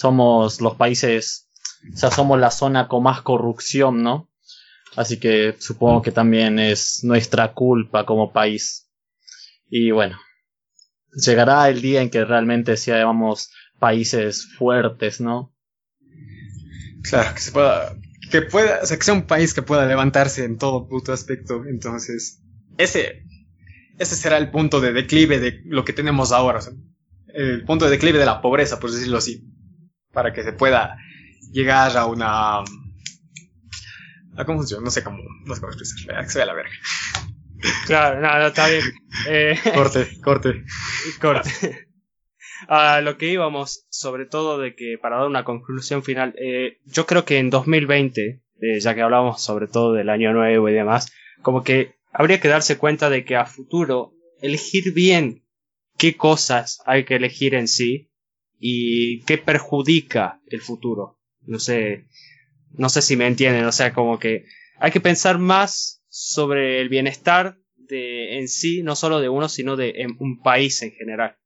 [0.00, 1.50] Somos los países,
[1.92, 4.30] o sea, somos la zona con más corrupción, ¿no?
[4.96, 8.90] Así que supongo que también es nuestra culpa como país.
[9.68, 10.18] Y bueno,
[11.12, 15.54] llegará el día en que realmente seamos países fuertes, ¿no?
[17.02, 17.94] Claro, que se pueda,
[18.30, 21.62] que pueda, o sea, que sea un país que pueda levantarse en todo puto aspecto.
[21.66, 22.42] Entonces,
[22.78, 23.26] ese,
[23.98, 26.60] ese será el punto de declive de lo que tenemos ahora.
[27.34, 29.44] El punto de declive de la pobreza, por decirlo así
[30.12, 30.96] para que se pueda
[31.52, 32.60] llegar a una...
[34.36, 34.84] ¿A cómo funciona?
[34.84, 36.72] No sé cómo, no sé cómo expresar, que se vea la verga.
[37.86, 38.84] Claro, nada, no, está bien.
[39.28, 40.64] Eh, corte, corte.
[41.20, 41.50] Corte.
[42.68, 47.06] A lo que íbamos, sobre todo de que para dar una conclusión final, eh, yo
[47.06, 51.10] creo que en 2020, eh, ya que hablamos sobre todo del año nuevo y demás,
[51.40, 55.42] como que habría que darse cuenta de que a futuro elegir bien
[55.96, 58.09] qué cosas hay que elegir en sí
[58.60, 61.18] y qué perjudica el futuro.
[61.46, 62.04] No sé,
[62.72, 64.44] no sé si me entienden, o sea, como que
[64.78, 69.76] hay que pensar más sobre el bienestar de, en sí, no solo de uno, sino
[69.76, 71.36] de un país en general.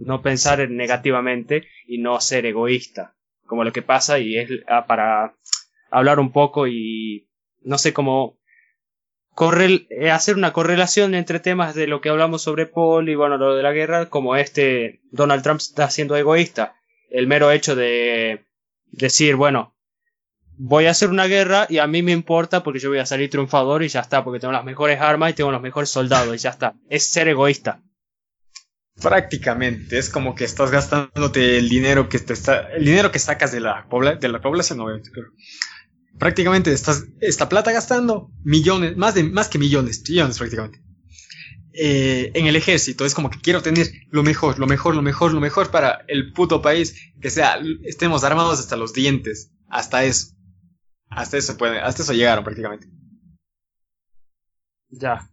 [0.00, 5.36] No pensar negativamente y no ser egoísta, como lo que pasa y es ah, para
[5.90, 7.30] hablar un poco y
[7.62, 8.39] no sé cómo
[9.90, 13.56] eh, hacer una correlación entre temas de lo que hablamos sobre Paul y bueno, lo
[13.56, 16.74] de la guerra, como este Donald Trump está siendo egoísta.
[17.10, 18.44] El mero hecho de
[18.92, 19.74] decir, bueno,
[20.58, 23.30] voy a hacer una guerra y a mí me importa porque yo voy a salir
[23.30, 26.38] triunfador y ya está, porque tengo las mejores armas y tengo los mejores soldados y
[26.38, 26.74] ya está.
[26.90, 27.80] Es ser egoísta.
[29.00, 33.52] Prácticamente, es como que estás gastándote el dinero que te está, el dinero que sacas
[33.52, 33.86] de la,
[34.20, 35.02] de la población,
[36.18, 40.82] prácticamente esta plata gastando millones, más de más que millones, trillones prácticamente.
[41.72, 45.32] Eh, en el ejército es como que quiero tener lo mejor, lo mejor, lo mejor,
[45.32, 50.34] lo mejor para el puto país, que sea estemos armados hasta los dientes, hasta eso.
[51.08, 52.88] Hasta eso puede, hasta eso llegaron prácticamente.
[54.90, 55.29] Ya.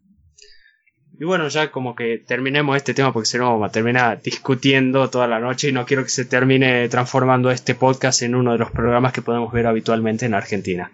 [1.19, 5.09] Y bueno, ya como que terminemos este tema porque si no vamos a terminar discutiendo
[5.09, 8.59] toda la noche y no quiero que se termine transformando este podcast en uno de
[8.59, 10.91] los programas que podemos ver habitualmente en Argentina.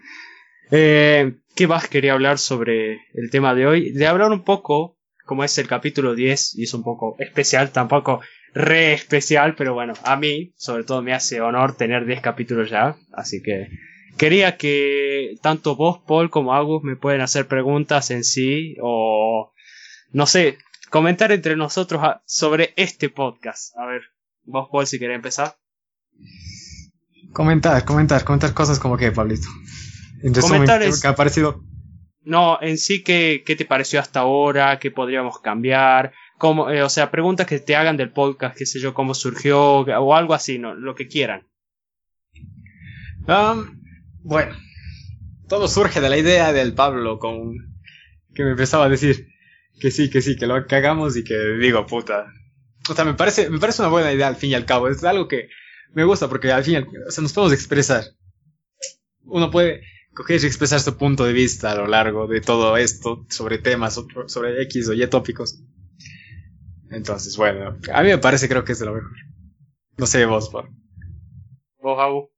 [0.72, 3.92] Eh, ¿Qué más quería hablar sobre el tema de hoy?
[3.92, 8.22] De hablar un poco, como es el capítulo 10 y es un poco especial, tampoco
[8.54, 12.96] re especial, pero bueno, a mí sobre todo me hace honor tener 10 capítulos ya,
[13.12, 13.68] así que
[14.18, 19.53] quería que tanto vos, Paul, como Agus me pueden hacer preguntas en sí o
[20.13, 23.76] no sé, comentar entre nosotros sobre este podcast.
[23.78, 24.04] A ver,
[24.43, 25.58] vos, Paul, si querés empezar.
[27.32, 29.47] Comentar, comentar, comentar cosas como que, Pablito.
[30.21, 31.63] En comentar ¿qué ha parecido?
[32.21, 34.80] No, en sí, ¿qué, ¿qué te pareció hasta ahora?
[34.80, 36.13] ¿Qué podríamos cambiar?
[36.38, 39.80] Cómo, eh, o sea, preguntas que te hagan del podcast, qué sé yo, cómo surgió,
[39.80, 40.76] o algo así, ¿no?
[40.76, 41.47] Lo que quieran.
[43.28, 43.82] Um,
[44.21, 44.56] bueno,
[45.47, 47.73] todo surge de la idea del Pablo con
[48.34, 49.33] que me empezaba a decir,
[49.80, 52.28] que sí, que sí, que lo hagamos y que digo, puta.
[52.90, 54.88] O sea, me parece, me parece una buena idea al fin y al cabo.
[54.88, 55.50] Es algo que
[55.94, 58.04] me gusta porque al fin, o sea, nos podemos expresar.
[59.26, 59.84] Uno puede
[60.14, 64.00] coger y expresar su punto de vista a lo largo de todo esto sobre temas,
[64.28, 65.60] sobre X o Y tópicos.
[66.92, 69.12] Entonces, bueno, a mí me parece, creo que es de lo mejor.
[69.98, 70.70] No sé vos, por.
[71.82, 72.30] ¿Vos, Abu?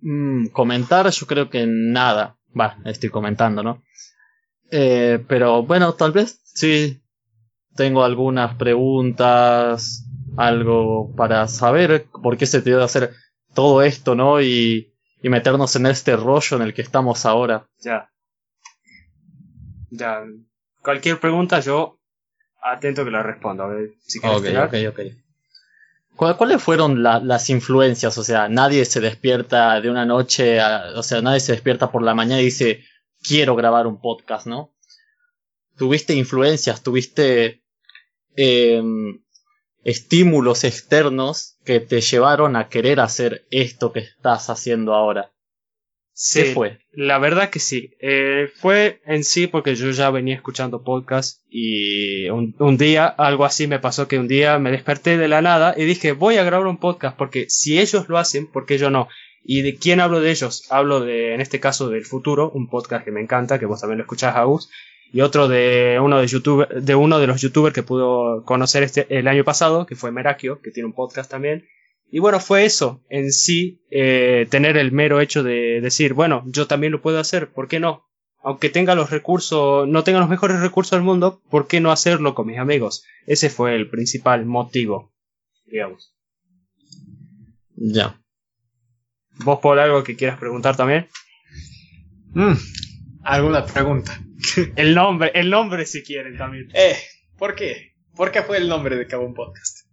[0.00, 2.38] Mm, comentar, yo creo que nada.
[2.58, 3.82] Va, estoy comentando, ¿no?
[4.76, 7.00] Eh, pero bueno, tal vez sí
[7.76, 10.04] tengo algunas preguntas,
[10.36, 13.14] algo para saber por qué se te debe hacer
[13.54, 14.42] todo esto, ¿no?
[14.42, 17.68] Y, y meternos en este rollo en el que estamos ahora.
[17.84, 18.10] Ya.
[19.90, 20.24] Ya.
[20.82, 22.00] Cualquier pregunta yo
[22.60, 23.66] atento que la responda.
[23.66, 25.00] A ver, si ok, ok, ok.
[26.36, 28.18] ¿Cuáles fueron las influencias?
[28.18, 30.58] O sea, nadie se despierta de una noche,
[30.96, 32.84] o sea, nadie se despierta por la mañana y dice,
[33.26, 34.74] quiero grabar un podcast, ¿no?
[35.76, 37.62] Tuviste influencias, tuviste
[38.36, 39.22] em,
[39.82, 45.32] estímulos externos que te llevaron a querer hacer esto que estás haciendo ahora.
[46.16, 46.78] Sí, fue?
[46.92, 47.90] La verdad que sí.
[48.00, 53.44] Eh, fue en sí porque yo ya venía escuchando podcast y un, un, día algo
[53.44, 56.44] así me pasó que un día me desperté de la nada y dije voy a
[56.44, 59.08] grabar un podcast porque si ellos lo hacen, ¿por qué yo no?
[59.44, 60.66] ¿Y de quién hablo de ellos?
[60.70, 63.98] Hablo de, en este caso, del futuro, un podcast que me encanta, que vos también
[63.98, 64.70] lo escuchás, Agus,
[65.12, 69.28] y otro de uno de de uno de los youtubers que pudo conocer este, el
[69.28, 71.68] año pasado, que fue Merakio, que tiene un podcast también.
[72.10, 76.66] Y bueno, fue eso, en sí, eh, tener el mero hecho de decir, bueno, yo
[76.66, 78.06] también lo puedo hacer, ¿por qué no?
[78.42, 82.34] Aunque tenga los recursos, no tenga los mejores recursos del mundo, ¿por qué no hacerlo
[82.34, 83.04] con mis amigos?
[83.26, 85.12] Ese fue el principal motivo,
[85.66, 86.14] digamos.
[87.76, 88.23] Ya.
[89.38, 91.08] ¿Vos por algo que quieras preguntar también?
[92.34, 92.54] Mm,
[93.24, 94.20] ¿Alguna pregunta?
[94.76, 96.68] el nombre, el nombre si quieren también.
[96.74, 96.96] Eh,
[97.38, 97.94] ¿por qué?
[98.14, 99.88] ¿Por qué fue el nombre de Cabo Podcast?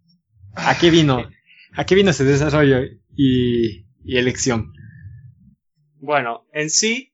[0.56, 1.30] ¿A qué vino?
[1.74, 2.82] ¿A qué vino ese desarrollo
[3.16, 4.74] y, y elección?
[6.00, 7.14] Bueno, en sí,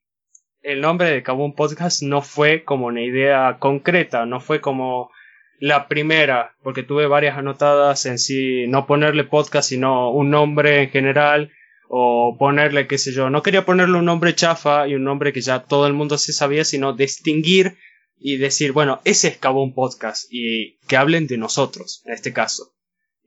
[0.62, 5.12] el nombre de Cabo Podcast no fue como una idea concreta, no fue como
[5.60, 10.90] la primera, porque tuve varias anotadas en sí, no ponerle podcast, sino un nombre en
[10.90, 11.52] general
[11.90, 15.42] o ponerle, qué sé yo, no quería ponerle un nombre chafa y un nombre que
[15.42, 17.78] ya todo el mundo se sabía, sino distinguir
[18.20, 22.34] y decir, bueno, ese es Cabo un Podcast y que hablen de nosotros, en este
[22.34, 22.74] caso.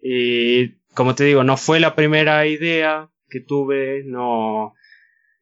[0.03, 4.75] Y como te digo, no fue la primera idea que tuve, no.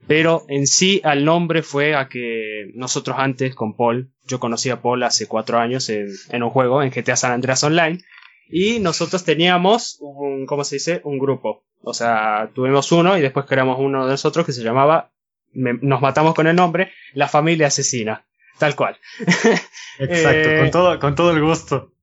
[0.06, 4.80] Pero en sí al nombre fue a que nosotros antes con Paul, yo conocí a
[4.80, 8.00] Paul hace cuatro años en, en un juego, en GTA San Andreas Online,
[8.50, 11.00] y nosotros teníamos un, ¿cómo se dice?
[11.04, 11.64] Un grupo.
[11.82, 15.12] O sea, tuvimos uno y después creamos uno de nosotros que se llamaba
[15.52, 18.26] me- nos matamos con el nombre, la familia asesina.
[18.58, 18.98] Tal cual.
[19.98, 21.94] Exacto, Eh, con, todo, con todo el gusto.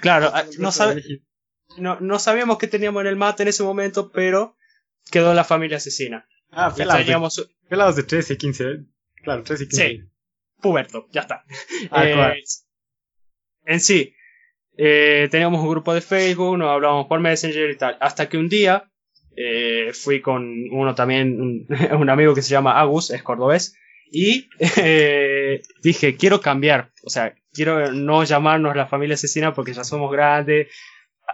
[0.00, 1.02] Claro, ah, no, sabe-
[1.76, 4.56] no, no sabíamos qué teníamos en el mate en ese momento, pero
[5.10, 6.26] quedó la familia asesina.
[6.50, 8.64] Ah, pelados de, pelados de 13 y 15.
[8.64, 8.76] ¿eh?
[9.22, 9.88] Claro, 13 y 15.
[9.88, 10.02] Sí.
[10.62, 11.44] puberto, ya está.
[11.90, 12.42] Ah, Eh,
[13.66, 14.14] en sí,
[14.78, 17.96] eh, teníamos un grupo de Facebook, nos hablábamos por Messenger y tal.
[18.00, 18.84] Hasta que un día
[19.36, 21.66] eh, fui con uno también, un,
[22.00, 23.74] un amigo que se llama Agus, es cordobés,
[24.10, 26.92] y eh, dije, quiero cambiar.
[27.04, 30.68] O sea, quiero no llamarnos la familia asesina porque ya somos grandes.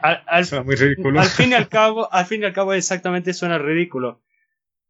[0.03, 1.21] Al, al- Suena muy ridículo.
[1.21, 4.23] al fin y al cabo, al fin y al cabo exactamente suena ridículo.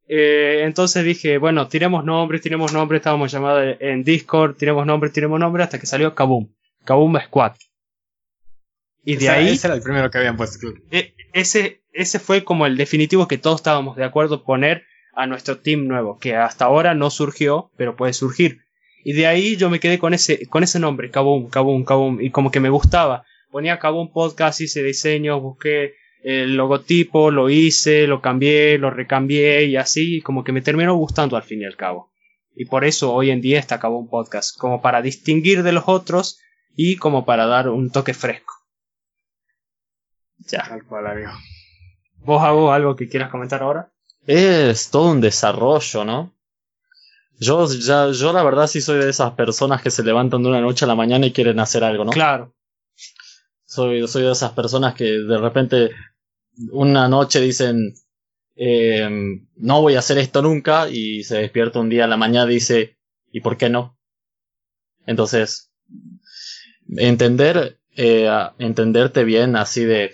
[0.07, 5.41] Eh, entonces dije, bueno, tiremos nombres, tiremos nombres, estábamos llamados en Discord, tiremos nombres, tiremos
[5.41, 6.49] nombres, hasta que salió Kaboom.
[6.85, 7.53] Kaboom Squad.
[9.05, 10.69] Y de Ese- ahí, Ese era el primero que habían puesto.
[10.91, 14.85] e- ese, ese fue como el definitivo que todos estábamos de acuerdo poner
[15.15, 18.61] a nuestro team nuevo, que hasta ahora no surgió, pero puede surgir.
[19.05, 22.31] Y de ahí yo me quedé con ese, con ese nombre, Kaboom, Kaboom, Kaboom, y
[22.31, 23.25] como que me gustaba.
[23.51, 25.93] Ponía Kaboom Podcast, hice diseños, busqué
[26.25, 31.37] el logotipo, lo hice, lo cambié, lo recambié y así, como que me terminó gustando
[31.37, 32.11] al fin y al cabo.
[32.57, 36.41] Y por eso hoy en día está Kaboom Podcast, como para distinguir de los otros
[36.75, 38.54] y como para dar un toque fresco.
[40.49, 40.65] Ya.
[40.69, 41.33] Tal cual, amigo.
[42.25, 43.93] ¿Vos hago algo que quieras comentar ahora?
[44.27, 46.35] Es todo un desarrollo, ¿no?
[47.39, 50.61] Yo, ya, yo la verdad sí soy de esas personas que se levantan de una
[50.61, 52.13] noche a la mañana y quieren hacer algo, ¿no?
[52.13, 52.55] Claro.
[53.65, 55.91] Soy, soy de esas personas que de repente
[56.71, 57.95] una noche dicen,
[58.57, 59.09] eh,
[59.57, 62.55] no voy a hacer esto nunca y se despierta un día a la mañana y
[62.55, 62.97] dice,
[63.33, 63.99] ¿y por qué no?
[65.07, 65.73] Entonces,
[66.89, 70.13] entender, eh, entenderte bien así de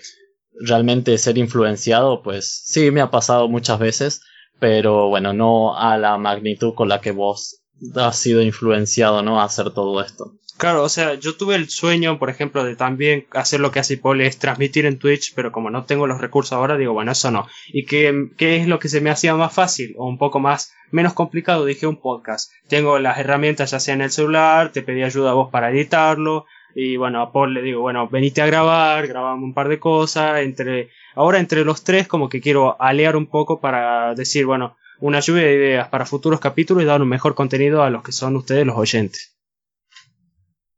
[0.59, 4.21] realmente ser influenciado, pues sí, me ha pasado muchas veces,
[4.59, 7.61] pero bueno, no a la magnitud con la que vos
[7.95, 9.41] has sido influenciado, ¿no?
[9.41, 10.33] A hacer todo esto.
[10.61, 13.97] Claro, o sea, yo tuve el sueño, por ejemplo, de también hacer lo que hace
[13.97, 17.31] Paul, es transmitir en Twitch, pero como no tengo los recursos ahora, digo, bueno, eso
[17.31, 17.47] no.
[17.69, 20.71] ¿Y qué, qué es lo que se me hacía más fácil o un poco más,
[20.91, 21.65] menos complicado?
[21.65, 22.51] Dije un podcast.
[22.67, 26.45] Tengo las herramientas ya sea en el celular, te pedí ayuda a vos para editarlo,
[26.75, 30.41] y bueno, a Paul le digo, bueno, venite a grabar, grabamos un par de cosas,
[30.41, 35.19] entre, ahora entre los tres como que quiero alear un poco para decir, bueno, una
[35.19, 38.35] lluvia de ideas para futuros capítulos y dar un mejor contenido a los que son
[38.35, 39.35] ustedes los oyentes.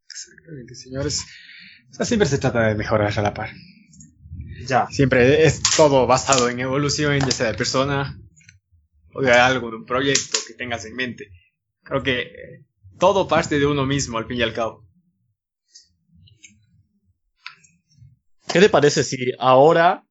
[0.09, 1.25] Exactamente, señores.
[1.91, 3.49] O sea, siempre se trata de mejorar a la par.
[4.65, 4.87] Ya.
[4.89, 8.17] Siempre es todo basado en evolución, ya sea de persona
[9.13, 11.31] o de algo, de un proyecto que tengas en mente.
[11.83, 12.65] Creo que eh,
[12.97, 14.82] todo parte de uno mismo, al fin y al cabo.
[18.53, 20.05] ¿Qué te parece si ahora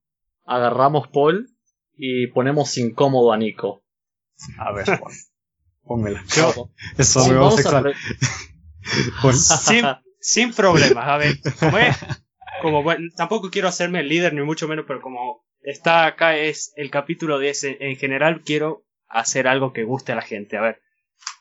[0.45, 1.49] agarramos Paul
[1.97, 3.85] y ponemos incómodo a Nico?
[4.59, 5.15] A ver, Juan.
[5.85, 6.23] Pónmela.
[6.37, 6.69] Yo-
[6.99, 7.95] Eso Sí, me vamos a sexual.
[9.23, 9.35] Juan.
[9.37, 9.85] sin,
[10.21, 11.97] sin problemas, a ver, como es,
[12.61, 16.73] como bueno, tampoco quiero hacerme el líder ni mucho menos, pero como está acá es
[16.77, 20.63] el capítulo 10 en, en general, quiero hacer algo que guste a la gente, a
[20.63, 20.81] ver,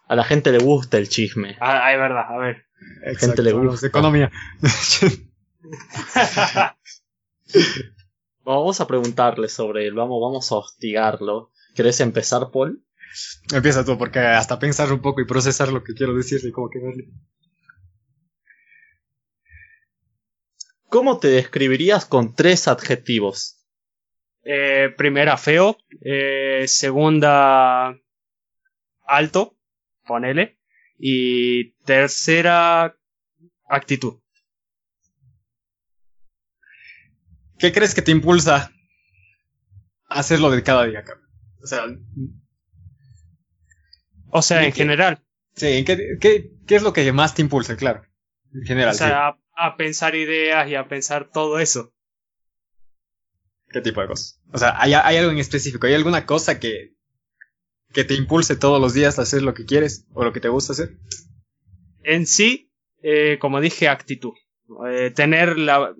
[0.07, 1.57] A la gente le gusta el chisme.
[1.59, 2.65] ah, es verdad, a ver.
[3.05, 3.87] Exacto, le gusta.
[3.87, 4.31] economía.
[8.43, 11.51] Vamos a preguntarle sobre él, vamos, vamos a hostigarlo.
[11.75, 12.83] ¿Querés empezar, Paul?
[13.53, 16.79] Empieza tú, porque hasta pensar un poco y procesar lo que quiero decirle, como que.
[20.89, 23.61] ¿Cómo te describirías con tres adjetivos?
[24.43, 27.95] Eh, primera, feo, eh, segunda,
[29.05, 29.55] alto,
[30.05, 30.57] ponele,
[30.97, 32.97] y tercera,
[33.69, 34.20] actitud.
[37.61, 38.71] ¿Qué crees que te impulsa
[40.09, 41.29] a hacerlo de cada día, cabrón?
[41.63, 41.85] O sea,
[44.31, 44.77] O sea, ¿Y en qué?
[44.79, 45.23] general,
[45.55, 48.01] sí, ¿qué, qué, qué es lo que más te impulsa, claro?
[48.53, 51.93] En general, o sea, a, a pensar ideas y a pensar todo eso.
[53.69, 54.41] ¿Qué tipo de cosas?
[54.51, 55.87] O sea, ¿hay, hay algo en específico?
[55.87, 56.95] ¿Hay alguna cosa que,
[57.93, 60.49] que te impulse todos los días a hacer lo que quieres o lo que te
[60.49, 60.97] gusta hacer?
[62.03, 62.71] en sí,
[63.03, 64.33] eh, como dije, actitud.
[64.89, 65.93] Eh, tener la.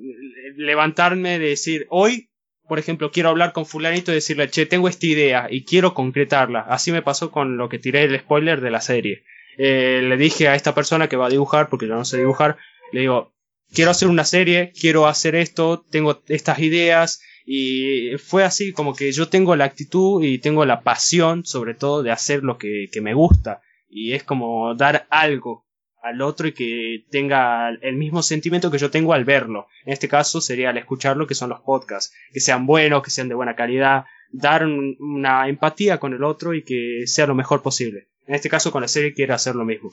[0.55, 2.29] Levantarme, de decir, hoy,
[2.67, 6.61] por ejemplo, quiero hablar con Fulanito y decirle, che, tengo esta idea y quiero concretarla.
[6.61, 9.23] Así me pasó con lo que tiré el spoiler de la serie.
[9.57, 12.57] Eh, le dije a esta persona que va a dibujar, porque yo no sé dibujar,
[12.91, 13.33] le digo,
[13.73, 17.21] quiero hacer una serie, quiero hacer esto, tengo estas ideas.
[17.45, 22.03] Y fue así, como que yo tengo la actitud y tengo la pasión, sobre todo,
[22.03, 23.61] de hacer lo que, que me gusta.
[23.89, 25.65] Y es como dar algo
[26.01, 29.67] al otro y que tenga el mismo sentimiento que yo tengo al verlo.
[29.85, 32.13] En este caso sería al escucharlo, que son los podcasts.
[32.33, 36.53] Que sean buenos, que sean de buena calidad, dar un- una empatía con el otro
[36.53, 38.07] y que sea lo mejor posible.
[38.27, 39.91] En este caso con la serie quiere hacer lo mismo.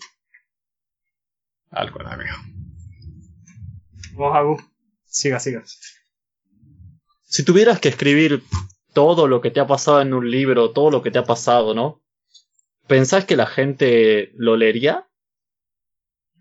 [1.71, 2.37] Algo, amigo.
[4.15, 4.63] Vamos, Agus.
[5.05, 5.63] Siga, siga.
[7.25, 8.43] Si tuvieras que escribir
[8.95, 11.75] todo lo que te ha pasado en un libro, todo lo que te ha pasado,
[11.75, 12.01] ¿no?
[12.87, 15.08] ¿Pensás que la gente lo leería?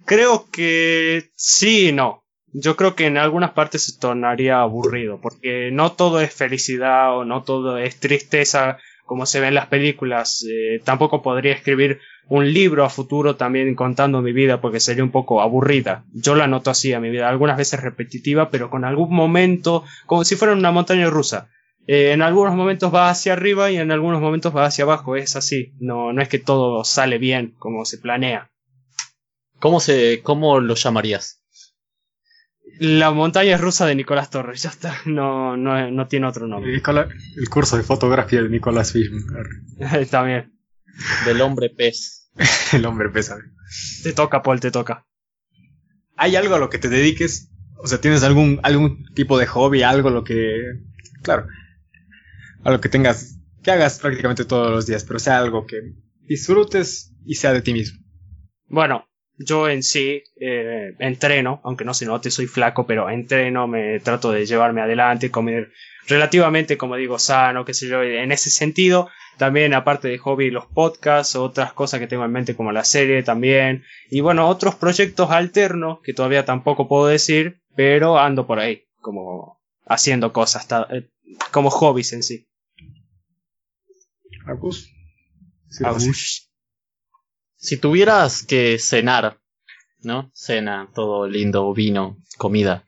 [0.07, 2.23] Creo que sí y no.
[2.53, 7.25] Yo creo que en algunas partes se tornaría aburrido, porque no todo es felicidad o
[7.25, 10.45] no todo es tristeza como se ve en las películas.
[10.49, 11.99] Eh, tampoco podría escribir
[12.29, 16.05] un libro a futuro también contando mi vida porque sería un poco aburrida.
[16.13, 20.23] Yo la noto así a mi vida, algunas veces repetitiva, pero con algún momento, como
[20.23, 21.49] si fuera una montaña rusa.
[21.85, 25.35] Eh, en algunos momentos va hacia arriba y en algunos momentos va hacia abajo, es
[25.35, 25.73] así.
[25.81, 28.51] No, no es que todo sale bien como se planea.
[29.59, 31.43] ¿Cómo se, cómo lo llamarías?
[32.79, 36.73] La montaña rusa de Nicolás Torres, ya está, no, no, no tiene otro nombre.
[36.73, 39.23] El, curso de fotografía de Nicolás Fishman.
[39.99, 40.53] está bien.
[41.25, 42.29] Del hombre pez.
[42.73, 43.33] el hombre pez,
[44.03, 45.07] Te toca, Paul, te toca.
[46.15, 47.51] ¿Hay algo a lo que te dediques?
[47.77, 50.61] O sea, ¿tienes algún, algún tipo de hobby, algo a lo que...
[51.23, 51.47] Claro,
[52.63, 55.93] a lo que tengas, que hagas prácticamente todos los días, pero sea algo que
[56.23, 57.99] disfrutes y sea de ti mismo.
[58.67, 59.06] Bueno,
[59.37, 64.31] yo en sí eh, entreno, aunque no se note, soy flaco, pero entreno, me trato
[64.31, 65.71] de llevarme adelante, comer
[66.07, 69.09] relativamente, como digo, sano, qué sé yo, en ese sentido.
[69.37, 73.21] También, aparte de hobby, los podcasts, otras cosas que tengo en mente, como la serie
[73.21, 73.83] también.
[74.09, 79.61] Y bueno, otros proyectos alternos que todavía tampoco puedo decir, pero ando por ahí, como
[79.85, 81.07] haciendo cosas, eh,
[81.51, 82.47] como hobbies en sí.
[84.47, 84.89] Agus.
[87.57, 89.39] Si tuvieras que cenar,
[90.01, 90.31] ¿no?
[90.33, 92.87] Cena, todo lindo, vino, comida,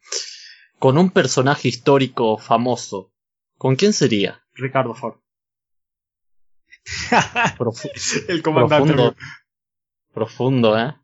[0.78, 3.12] con un personaje histórico famoso,
[3.58, 4.44] ¿con quién sería?
[4.54, 5.18] Ricardo Ford.
[8.28, 8.94] El comandante.
[8.94, 9.16] Profundo,
[10.14, 10.96] profundo, ¿eh?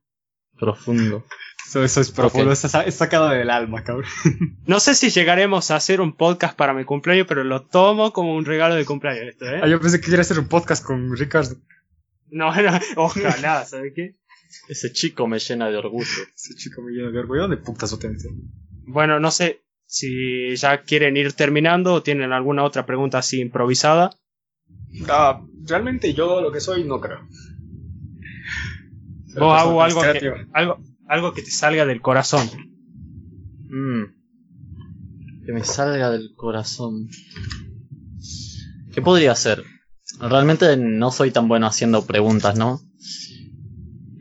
[0.57, 1.25] Profundo.
[1.65, 2.59] Eso, es profundo, es,
[2.95, 4.09] sacado del alma, cabrón.
[4.67, 8.35] No sé si llegaremos a hacer un podcast para mi cumpleaños, pero lo tomo como
[8.35, 9.25] un regalo de cumpleaños.
[9.29, 9.59] Esto, ¿eh?
[9.63, 11.55] Ah, yo pensé que quería hacer un podcast con Ricardo.
[12.29, 14.15] No, no, ojalá, ¿sabes qué?
[14.69, 16.23] Ese chico me llena de orgullo.
[16.35, 17.41] Ese chico me llena de orgullo.
[17.41, 17.99] ¿Dónde putas o
[18.87, 24.11] Bueno, no sé si ya quieren ir terminando o tienen alguna otra pregunta así improvisada.
[25.07, 27.27] Ah, realmente yo lo que soy no creo.
[29.37, 32.47] Vos hago algo que, algo, algo que te salga del corazón.
[33.69, 34.03] Mm.
[35.45, 37.09] Que me salga del corazón.
[38.93, 39.63] ¿Qué podría ser?
[40.19, 42.81] Realmente no soy tan bueno haciendo preguntas, ¿no?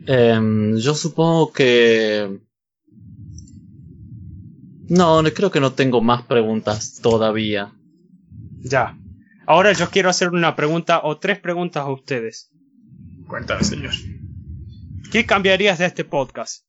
[0.07, 2.39] Em, yo supongo que...
[4.87, 7.73] No, creo que no tengo más preguntas todavía.
[8.59, 8.97] Ya.
[9.47, 12.51] Ahora yo quiero hacer una pregunta o tres preguntas a ustedes.
[13.27, 13.93] Cuéntame, señor.
[15.11, 16.65] ¿Qué cambiarías de este podcast?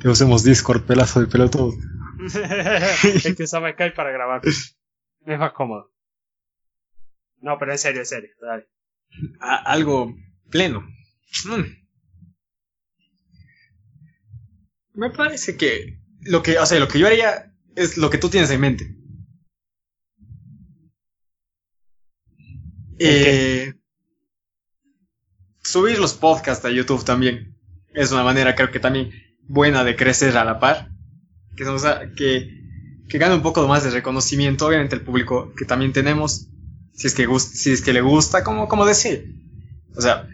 [0.00, 1.74] Que usemos Discord, pelazo de pelotudo.
[3.04, 4.40] es que usaba Skype para grabar.
[4.44, 4.76] Es
[5.38, 5.90] más cómodo.
[7.40, 8.30] No, pero en serio, en serio.
[8.40, 8.68] Dale.
[9.40, 10.14] algo
[10.50, 10.80] pleno.
[11.44, 11.80] Mm.
[14.94, 18.28] Me parece que lo que, o sea, lo que yo haría es lo que tú
[18.28, 18.96] tienes en mente.
[22.98, 23.72] Eh,
[25.62, 27.56] subir los podcasts a YouTube también
[27.94, 29.10] es una manera, creo que también
[29.48, 30.90] buena de crecer a la par.
[31.56, 31.64] Que,
[32.16, 32.60] que,
[33.08, 36.50] que gane un poco más de reconocimiento, obviamente, el público que también tenemos
[36.92, 39.34] si es que, si es que le gusta, como, como decir.
[39.96, 40.28] O sea,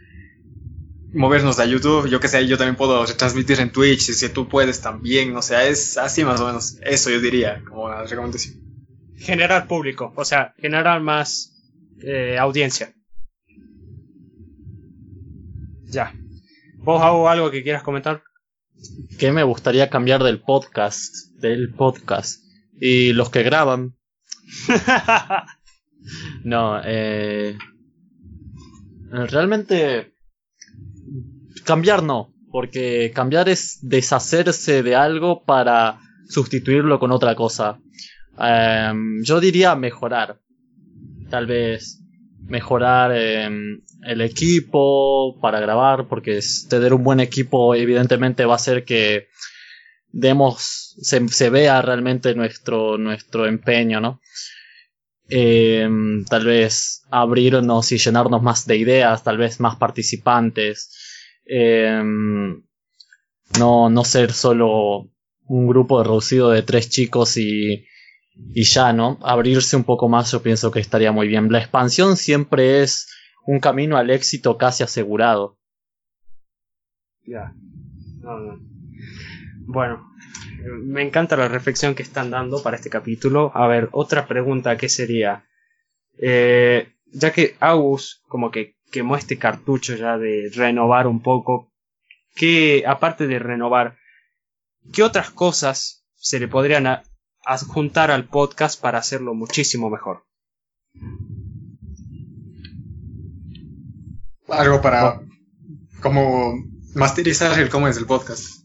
[1.13, 4.29] movernos a YouTube, yo que sé, yo también puedo retransmitir en Twitch, si es que
[4.29, 8.03] tú puedes también, o sea, es así más o menos, eso yo diría, como una
[8.05, 8.57] recomendación.
[9.17, 11.53] Generar público, o sea, generar más
[12.03, 12.93] eh, audiencia.
[15.85, 16.13] Ya.
[16.79, 18.23] ¿Vos hago algo que quieras comentar?
[19.19, 22.45] Que me gustaría cambiar del podcast, del podcast.
[22.79, 23.97] Y los que graban.
[26.45, 27.57] No, eh,
[29.11, 30.15] realmente
[31.65, 35.99] cambiar no, porque cambiar es deshacerse de algo para
[36.29, 37.79] sustituirlo con otra cosa.
[38.39, 40.41] Em, yo diría mejorar,
[41.31, 42.03] tal vez
[42.49, 48.85] mejorar em, el equipo para grabar, porque tener un buen equipo evidentemente va a hacer
[48.85, 49.29] que
[50.13, 54.21] demos, se, se vea realmente nuestro, nuestro empeño, ¿no?
[55.29, 55.89] Eh,
[56.29, 60.91] tal vez abrirnos y llenarnos más de ideas, tal vez más participantes,
[61.45, 62.03] eh,
[63.59, 65.11] no, no ser solo
[65.49, 67.87] un grupo reducido de tres chicos y,
[68.35, 69.19] y ya, ¿no?
[69.23, 71.51] Abrirse un poco más yo pienso que estaría muy bien.
[71.51, 73.09] La expansión siempre es
[73.47, 75.59] un camino al éxito casi asegurado.
[77.25, 77.53] Ya.
[78.21, 78.59] No, no.
[79.67, 80.13] Bueno,
[80.67, 83.53] me encanta la reflexión que están dando para este capítulo.
[83.55, 85.45] A ver, otra pregunta que sería,
[86.19, 91.73] eh, ya que Agus como que quemó este cartucho ya de renovar un poco,
[92.35, 93.97] ¿qué, aparte de renovar,
[94.93, 97.03] qué otras cosas se le podrían
[97.45, 100.25] adjuntar al podcast para hacerlo muchísimo mejor?
[104.49, 105.21] Algo para
[106.01, 106.55] como
[106.95, 108.65] masterizar el cómo es el podcast.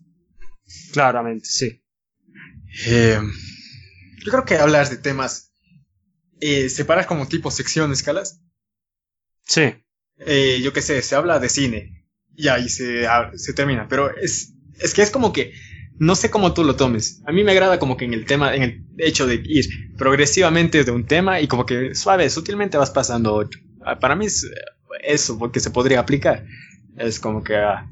[0.94, 1.81] Claramente, sí.
[2.88, 3.20] Eh,
[4.24, 5.52] yo creo que hablar de temas,
[6.40, 8.42] eh, separar como tipo sección, escalas.
[9.44, 9.74] Sí.
[10.18, 12.06] Eh, yo qué sé, se habla de cine
[12.36, 13.06] y ahí se,
[13.36, 15.54] se termina, pero es, es que es como que
[15.98, 17.22] no sé cómo tú lo tomes.
[17.26, 19.66] A mí me agrada como que en el tema, en el hecho de ir
[19.98, 23.60] progresivamente de un tema y como que suave, sutilmente vas pasando otro.
[23.86, 24.50] Ah, Para mí es
[25.04, 26.46] eso, porque se podría aplicar.
[26.98, 27.56] Es como que...
[27.56, 27.88] ah,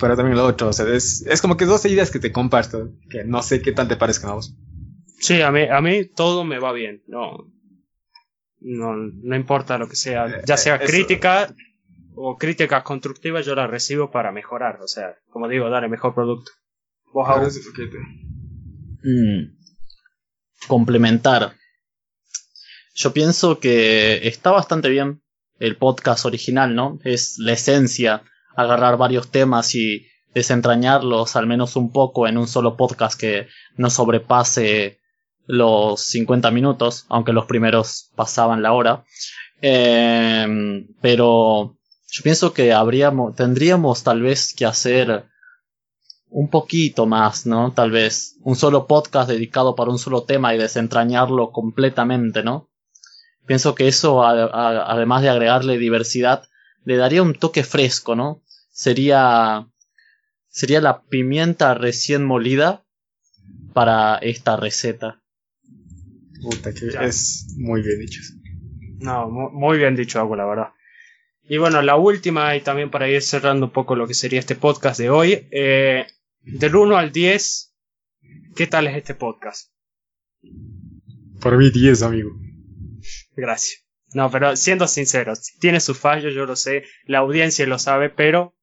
[0.00, 2.90] pero también lo otro, o sea, es, es como que dos ideas que te comparto,
[3.10, 4.54] que no sé qué tal te parezcan a vos.
[5.18, 7.02] Sí, a mí, a mí todo me va bien.
[7.06, 7.50] No,
[8.60, 10.42] no, no importa lo que sea.
[10.46, 11.54] Ya sea crítica
[12.14, 14.80] o crítica constructiva, yo la recibo para mejorar.
[14.82, 16.50] O sea, como digo, dar el mejor producto.
[17.12, 17.98] Vos, que te-
[19.04, 19.56] Mm.
[20.68, 21.54] Complementar.
[22.94, 25.22] Yo pienso que está bastante bien
[25.58, 26.98] el podcast original, ¿no?
[27.04, 28.22] Es la esencia,
[28.56, 33.90] agarrar varios temas y desentrañarlos al menos un poco en un solo podcast que no
[33.90, 35.00] sobrepase
[35.46, 39.04] los 50 minutos, aunque los primeros pasaban la hora.
[39.60, 41.76] Eh, pero
[42.10, 45.26] yo pienso que habríamos, tendríamos tal vez que hacer
[46.28, 47.72] un poquito más, ¿no?
[47.72, 52.70] Tal vez un solo podcast dedicado para un solo tema y desentrañarlo completamente, ¿no?
[53.46, 56.44] Pienso que eso, además de agregarle diversidad,
[56.84, 58.42] le daría un toque fresco, ¿no?
[58.70, 59.68] Sería,
[60.48, 62.84] sería la pimienta recién molida
[63.72, 65.22] para esta receta.
[66.42, 67.04] Puta, que Ya.
[67.04, 68.20] es muy bien dicho.
[68.98, 70.68] No, mu- muy bien dicho, Agus, la verdad.
[71.44, 74.54] Y bueno, la última, y también para ir cerrando un poco lo que sería este
[74.56, 75.48] podcast de hoy.
[75.50, 76.06] eh,
[76.44, 77.74] del 1 al 10,
[78.56, 79.70] ¿qué tal es este podcast?
[81.40, 82.30] Para mí 10, amigo.
[83.36, 83.84] Gracias.
[84.14, 88.54] No, pero siendo sinceros, tiene sus fallos, yo lo sé, la audiencia lo sabe, pero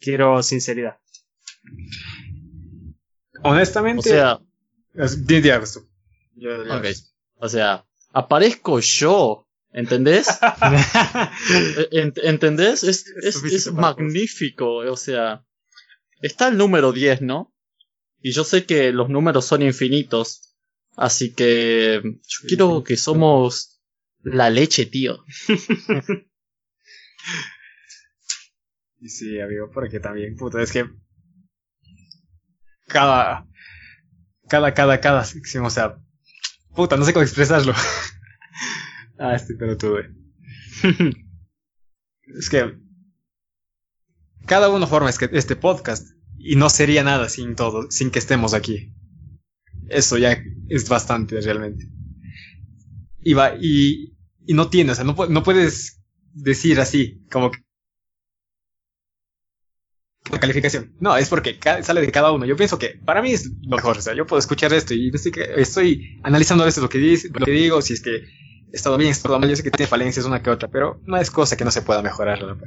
[0.00, 0.98] quiero sinceridad.
[3.42, 4.38] Honestamente, O sea,
[4.94, 5.88] es 10 días tú.
[6.34, 6.86] Yo- yo- ok.
[7.38, 10.26] O sea, aparezco yo, ¿entendés?
[11.92, 12.82] Ent- ¿Entendés?
[12.82, 14.76] Es, magnífico.
[14.76, 15.44] O sea,
[16.22, 17.52] está el número 10, ¿no?
[18.22, 20.54] Y yo sé que los números son infinitos.
[20.96, 23.75] Así que yo quiero que somos
[24.26, 25.24] la leche, tío.
[28.98, 30.88] Y sí, amigo, porque también, puta, es que
[32.86, 33.46] cada,
[34.48, 35.98] cada, cada, cada sección, o sea,
[36.74, 37.74] puta, no sé cómo expresarlo.
[39.18, 40.14] ah, este pero tuve.
[42.38, 42.78] es que
[44.46, 46.08] cada uno forma es que- este podcast
[46.38, 48.94] y no sería nada sin todo, sin que estemos aquí.
[49.88, 51.86] Eso ya es bastante realmente.
[53.20, 54.15] Y va, y,
[54.46, 57.58] y no tiene, o sea, no, no puedes decir así, como que
[60.30, 60.94] la calificación.
[61.00, 62.46] No, es porque sale de cada uno.
[62.46, 63.98] Yo pienso que para mí es lo mejor.
[63.98, 66.98] O sea, yo puedo escuchar esto y estoy, estoy analizando a veces lo que,
[67.32, 68.24] lo que digo, si es que he
[68.72, 69.48] estado bien, he estado mal.
[69.48, 71.82] Yo sé que tiene falencias una que otra, pero no es cosa que no se
[71.82, 72.42] pueda mejorar.
[72.42, 72.58] ¿no?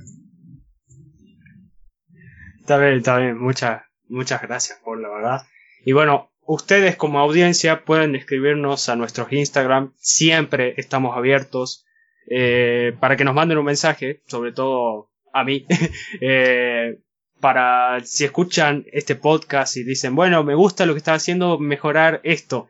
[2.62, 3.38] Está bien, está bien.
[3.38, 5.48] Muchas gracias por la verdad.
[5.86, 9.94] Y bueno, ustedes como audiencia pueden escribirnos a nuestros Instagram.
[9.98, 11.86] Siempre estamos abiertos
[12.28, 15.68] eh, para que nos manden un mensaje, sobre todo a mí.
[16.22, 17.02] eh,
[17.40, 22.20] para si escuchan este podcast y dicen, bueno, me gusta lo que está haciendo, mejorar
[22.24, 22.68] esto.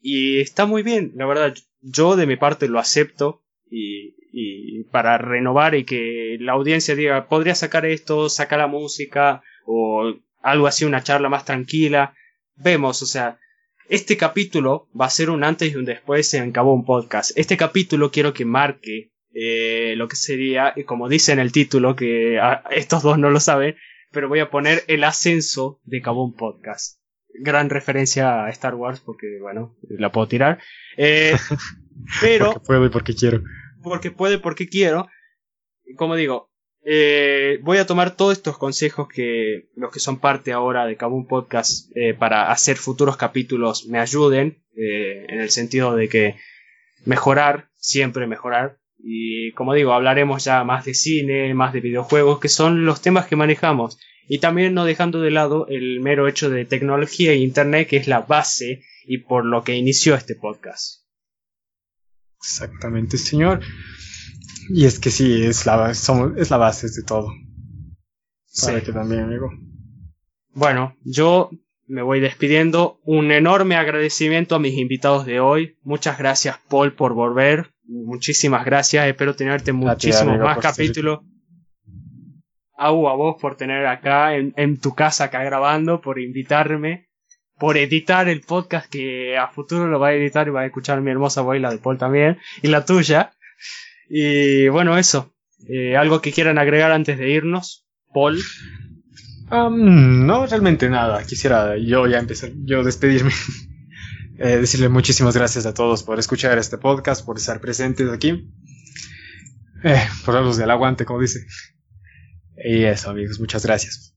[0.00, 1.54] Y está muy bien, la verdad.
[1.80, 7.26] Yo de mi parte lo acepto y, y para renovar y que la audiencia diga,
[7.26, 12.14] podría sacar esto, sacar la música o algo así, una charla más tranquila.
[12.56, 13.38] Vemos, o sea,
[13.88, 17.32] este capítulo va a ser un antes y un después en Cabo un Podcast.
[17.36, 21.96] Este capítulo quiero que marque eh, lo que sería, y como dice en el título,
[21.96, 23.76] que ah, estos dos no lo saben,
[24.10, 27.00] pero voy a poner el ascenso de Cabo un Podcast.
[27.40, 30.60] Gran referencia a Star Wars, porque bueno, la puedo tirar.
[30.98, 31.34] Eh,
[32.20, 33.42] pero Porque puedo y porque quiero.
[33.82, 35.08] porque puede, porque quiero.
[35.96, 36.51] Como digo,
[36.84, 41.26] eh, voy a tomar todos estos consejos que los que son parte ahora de Kabum
[41.26, 46.36] Podcast eh, para hacer futuros capítulos me ayuden, eh, en el sentido de que
[47.04, 52.48] mejorar, siempre mejorar, Y como digo, hablaremos ya más de cine, más de videojuegos, que
[52.48, 53.98] son los temas que manejamos.
[54.28, 58.06] Y también no dejando de lado el mero hecho de tecnología e Internet, que es
[58.06, 61.02] la base y por lo que inició este podcast.
[62.38, 63.60] Exactamente, señor.
[64.68, 67.32] Y es que sí, es la, es la base de todo.
[68.46, 68.72] Sí.
[68.84, 69.50] que también, amigo.
[70.54, 71.50] Bueno, yo
[71.86, 73.00] me voy despidiendo.
[73.04, 75.78] Un enorme agradecimiento a mis invitados de hoy.
[75.82, 77.72] Muchas gracias, Paul, por volver.
[77.84, 79.06] Muchísimas gracias.
[79.06, 81.20] Espero tenerte muchísimos más capítulos.
[82.76, 87.08] A, a vos por tener acá en, en, tu casa acá grabando, por invitarme,
[87.58, 91.00] por editar el podcast que a futuro lo va a editar y va a escuchar
[91.00, 93.32] mi hermosa voz la de Paul también y la tuya.
[94.14, 95.32] Y bueno, eso.
[95.66, 97.86] Eh, ¿Algo que quieran agregar antes de irnos?
[98.12, 98.38] Paul.
[99.50, 101.24] Um, no, realmente nada.
[101.24, 103.32] Quisiera yo ya empezar, yo despedirme.
[104.38, 108.52] eh, decirle muchísimas gracias a todos por escuchar este podcast, por estar presentes aquí.
[109.82, 111.46] Eh, por darlos del aguante, como dice.
[112.62, 114.14] Y eso, amigos, muchas gracias.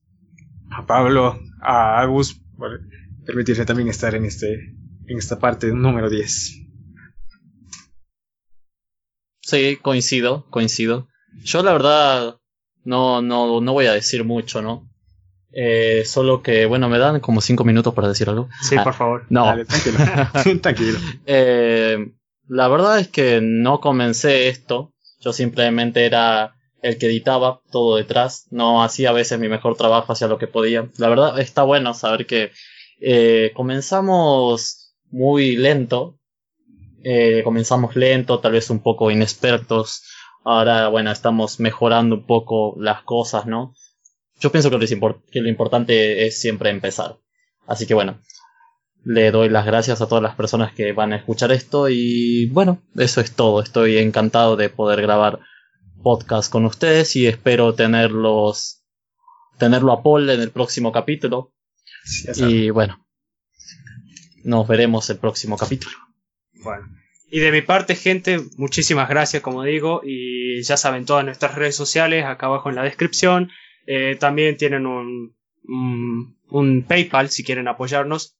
[0.72, 2.82] A Pablo, a Agus, por
[3.24, 4.76] permitirme también estar en, este,
[5.06, 6.65] en esta parte número 10.
[9.46, 11.06] Sí, coincido, coincido.
[11.44, 12.36] Yo la verdad
[12.82, 14.88] no, no, no voy a decir mucho, ¿no?
[15.52, 18.48] Eh, solo que, bueno, me dan como cinco minutos para decir algo.
[18.60, 19.24] Sí, Ah, por favor.
[19.28, 19.98] No, Dale, tranquilo.
[20.62, 20.98] tranquilo.
[21.26, 22.12] Eh,
[22.48, 24.92] la verdad es que no comencé esto.
[25.20, 28.48] Yo simplemente era el que editaba todo detrás.
[28.50, 30.88] No hacía a veces mi mejor trabajo, hacía lo que podía.
[30.98, 32.50] La verdad está bueno saber que
[33.00, 36.18] eh, comenzamos muy lento.
[37.08, 40.02] Eh, comenzamos lento, tal vez un poco inexpertos.
[40.44, 43.74] Ahora, bueno, estamos mejorando un poco las cosas, ¿no?
[44.40, 47.18] Yo pienso que lo, impor- que lo importante es siempre empezar.
[47.68, 48.20] Así que bueno,
[49.04, 52.82] le doy las gracias a todas las personas que van a escuchar esto y bueno,
[52.96, 53.62] eso es todo.
[53.62, 55.38] Estoy encantado de poder grabar
[56.02, 58.82] podcast con ustedes y espero tenerlos
[59.58, 61.52] tenerlo a Paul en el próximo capítulo
[62.04, 63.06] Sí, y bueno,
[64.44, 65.96] nos veremos el próximo capítulo.
[66.62, 66.86] Bueno.
[67.28, 71.74] Y de mi parte, gente, muchísimas gracias, como digo, y ya saben, todas nuestras redes
[71.74, 73.50] sociales, acá abajo en la descripción.
[73.86, 75.34] Eh, también tienen un,
[75.64, 78.36] un, un PayPal si quieren apoyarnos.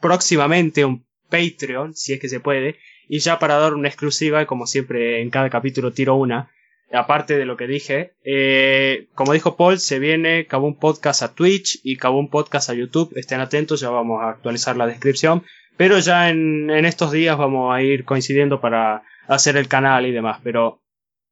[0.00, 2.78] Próximamente un Patreon, si es que se puede.
[3.08, 6.50] Y ya para dar una exclusiva, como siempre en cada capítulo tiro una,
[6.92, 11.80] aparte de lo que dije, eh, como dijo Paul, se viene Kabum Podcast a Twitch
[11.82, 13.12] y Kabum Podcast a YouTube.
[13.16, 15.44] Estén atentos, ya vamos a actualizar la descripción.
[15.76, 20.12] Pero ya en, en estos días vamos a ir coincidiendo para hacer el canal y
[20.12, 20.40] demás.
[20.42, 20.82] Pero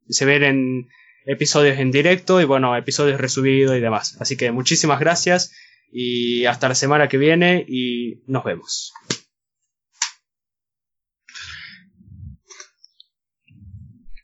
[0.08, 0.88] se ven
[1.24, 4.16] episodios en directo y bueno, episodios resubidos y demás.
[4.20, 5.52] Así que muchísimas gracias
[5.92, 8.92] y hasta la semana que viene y nos vemos.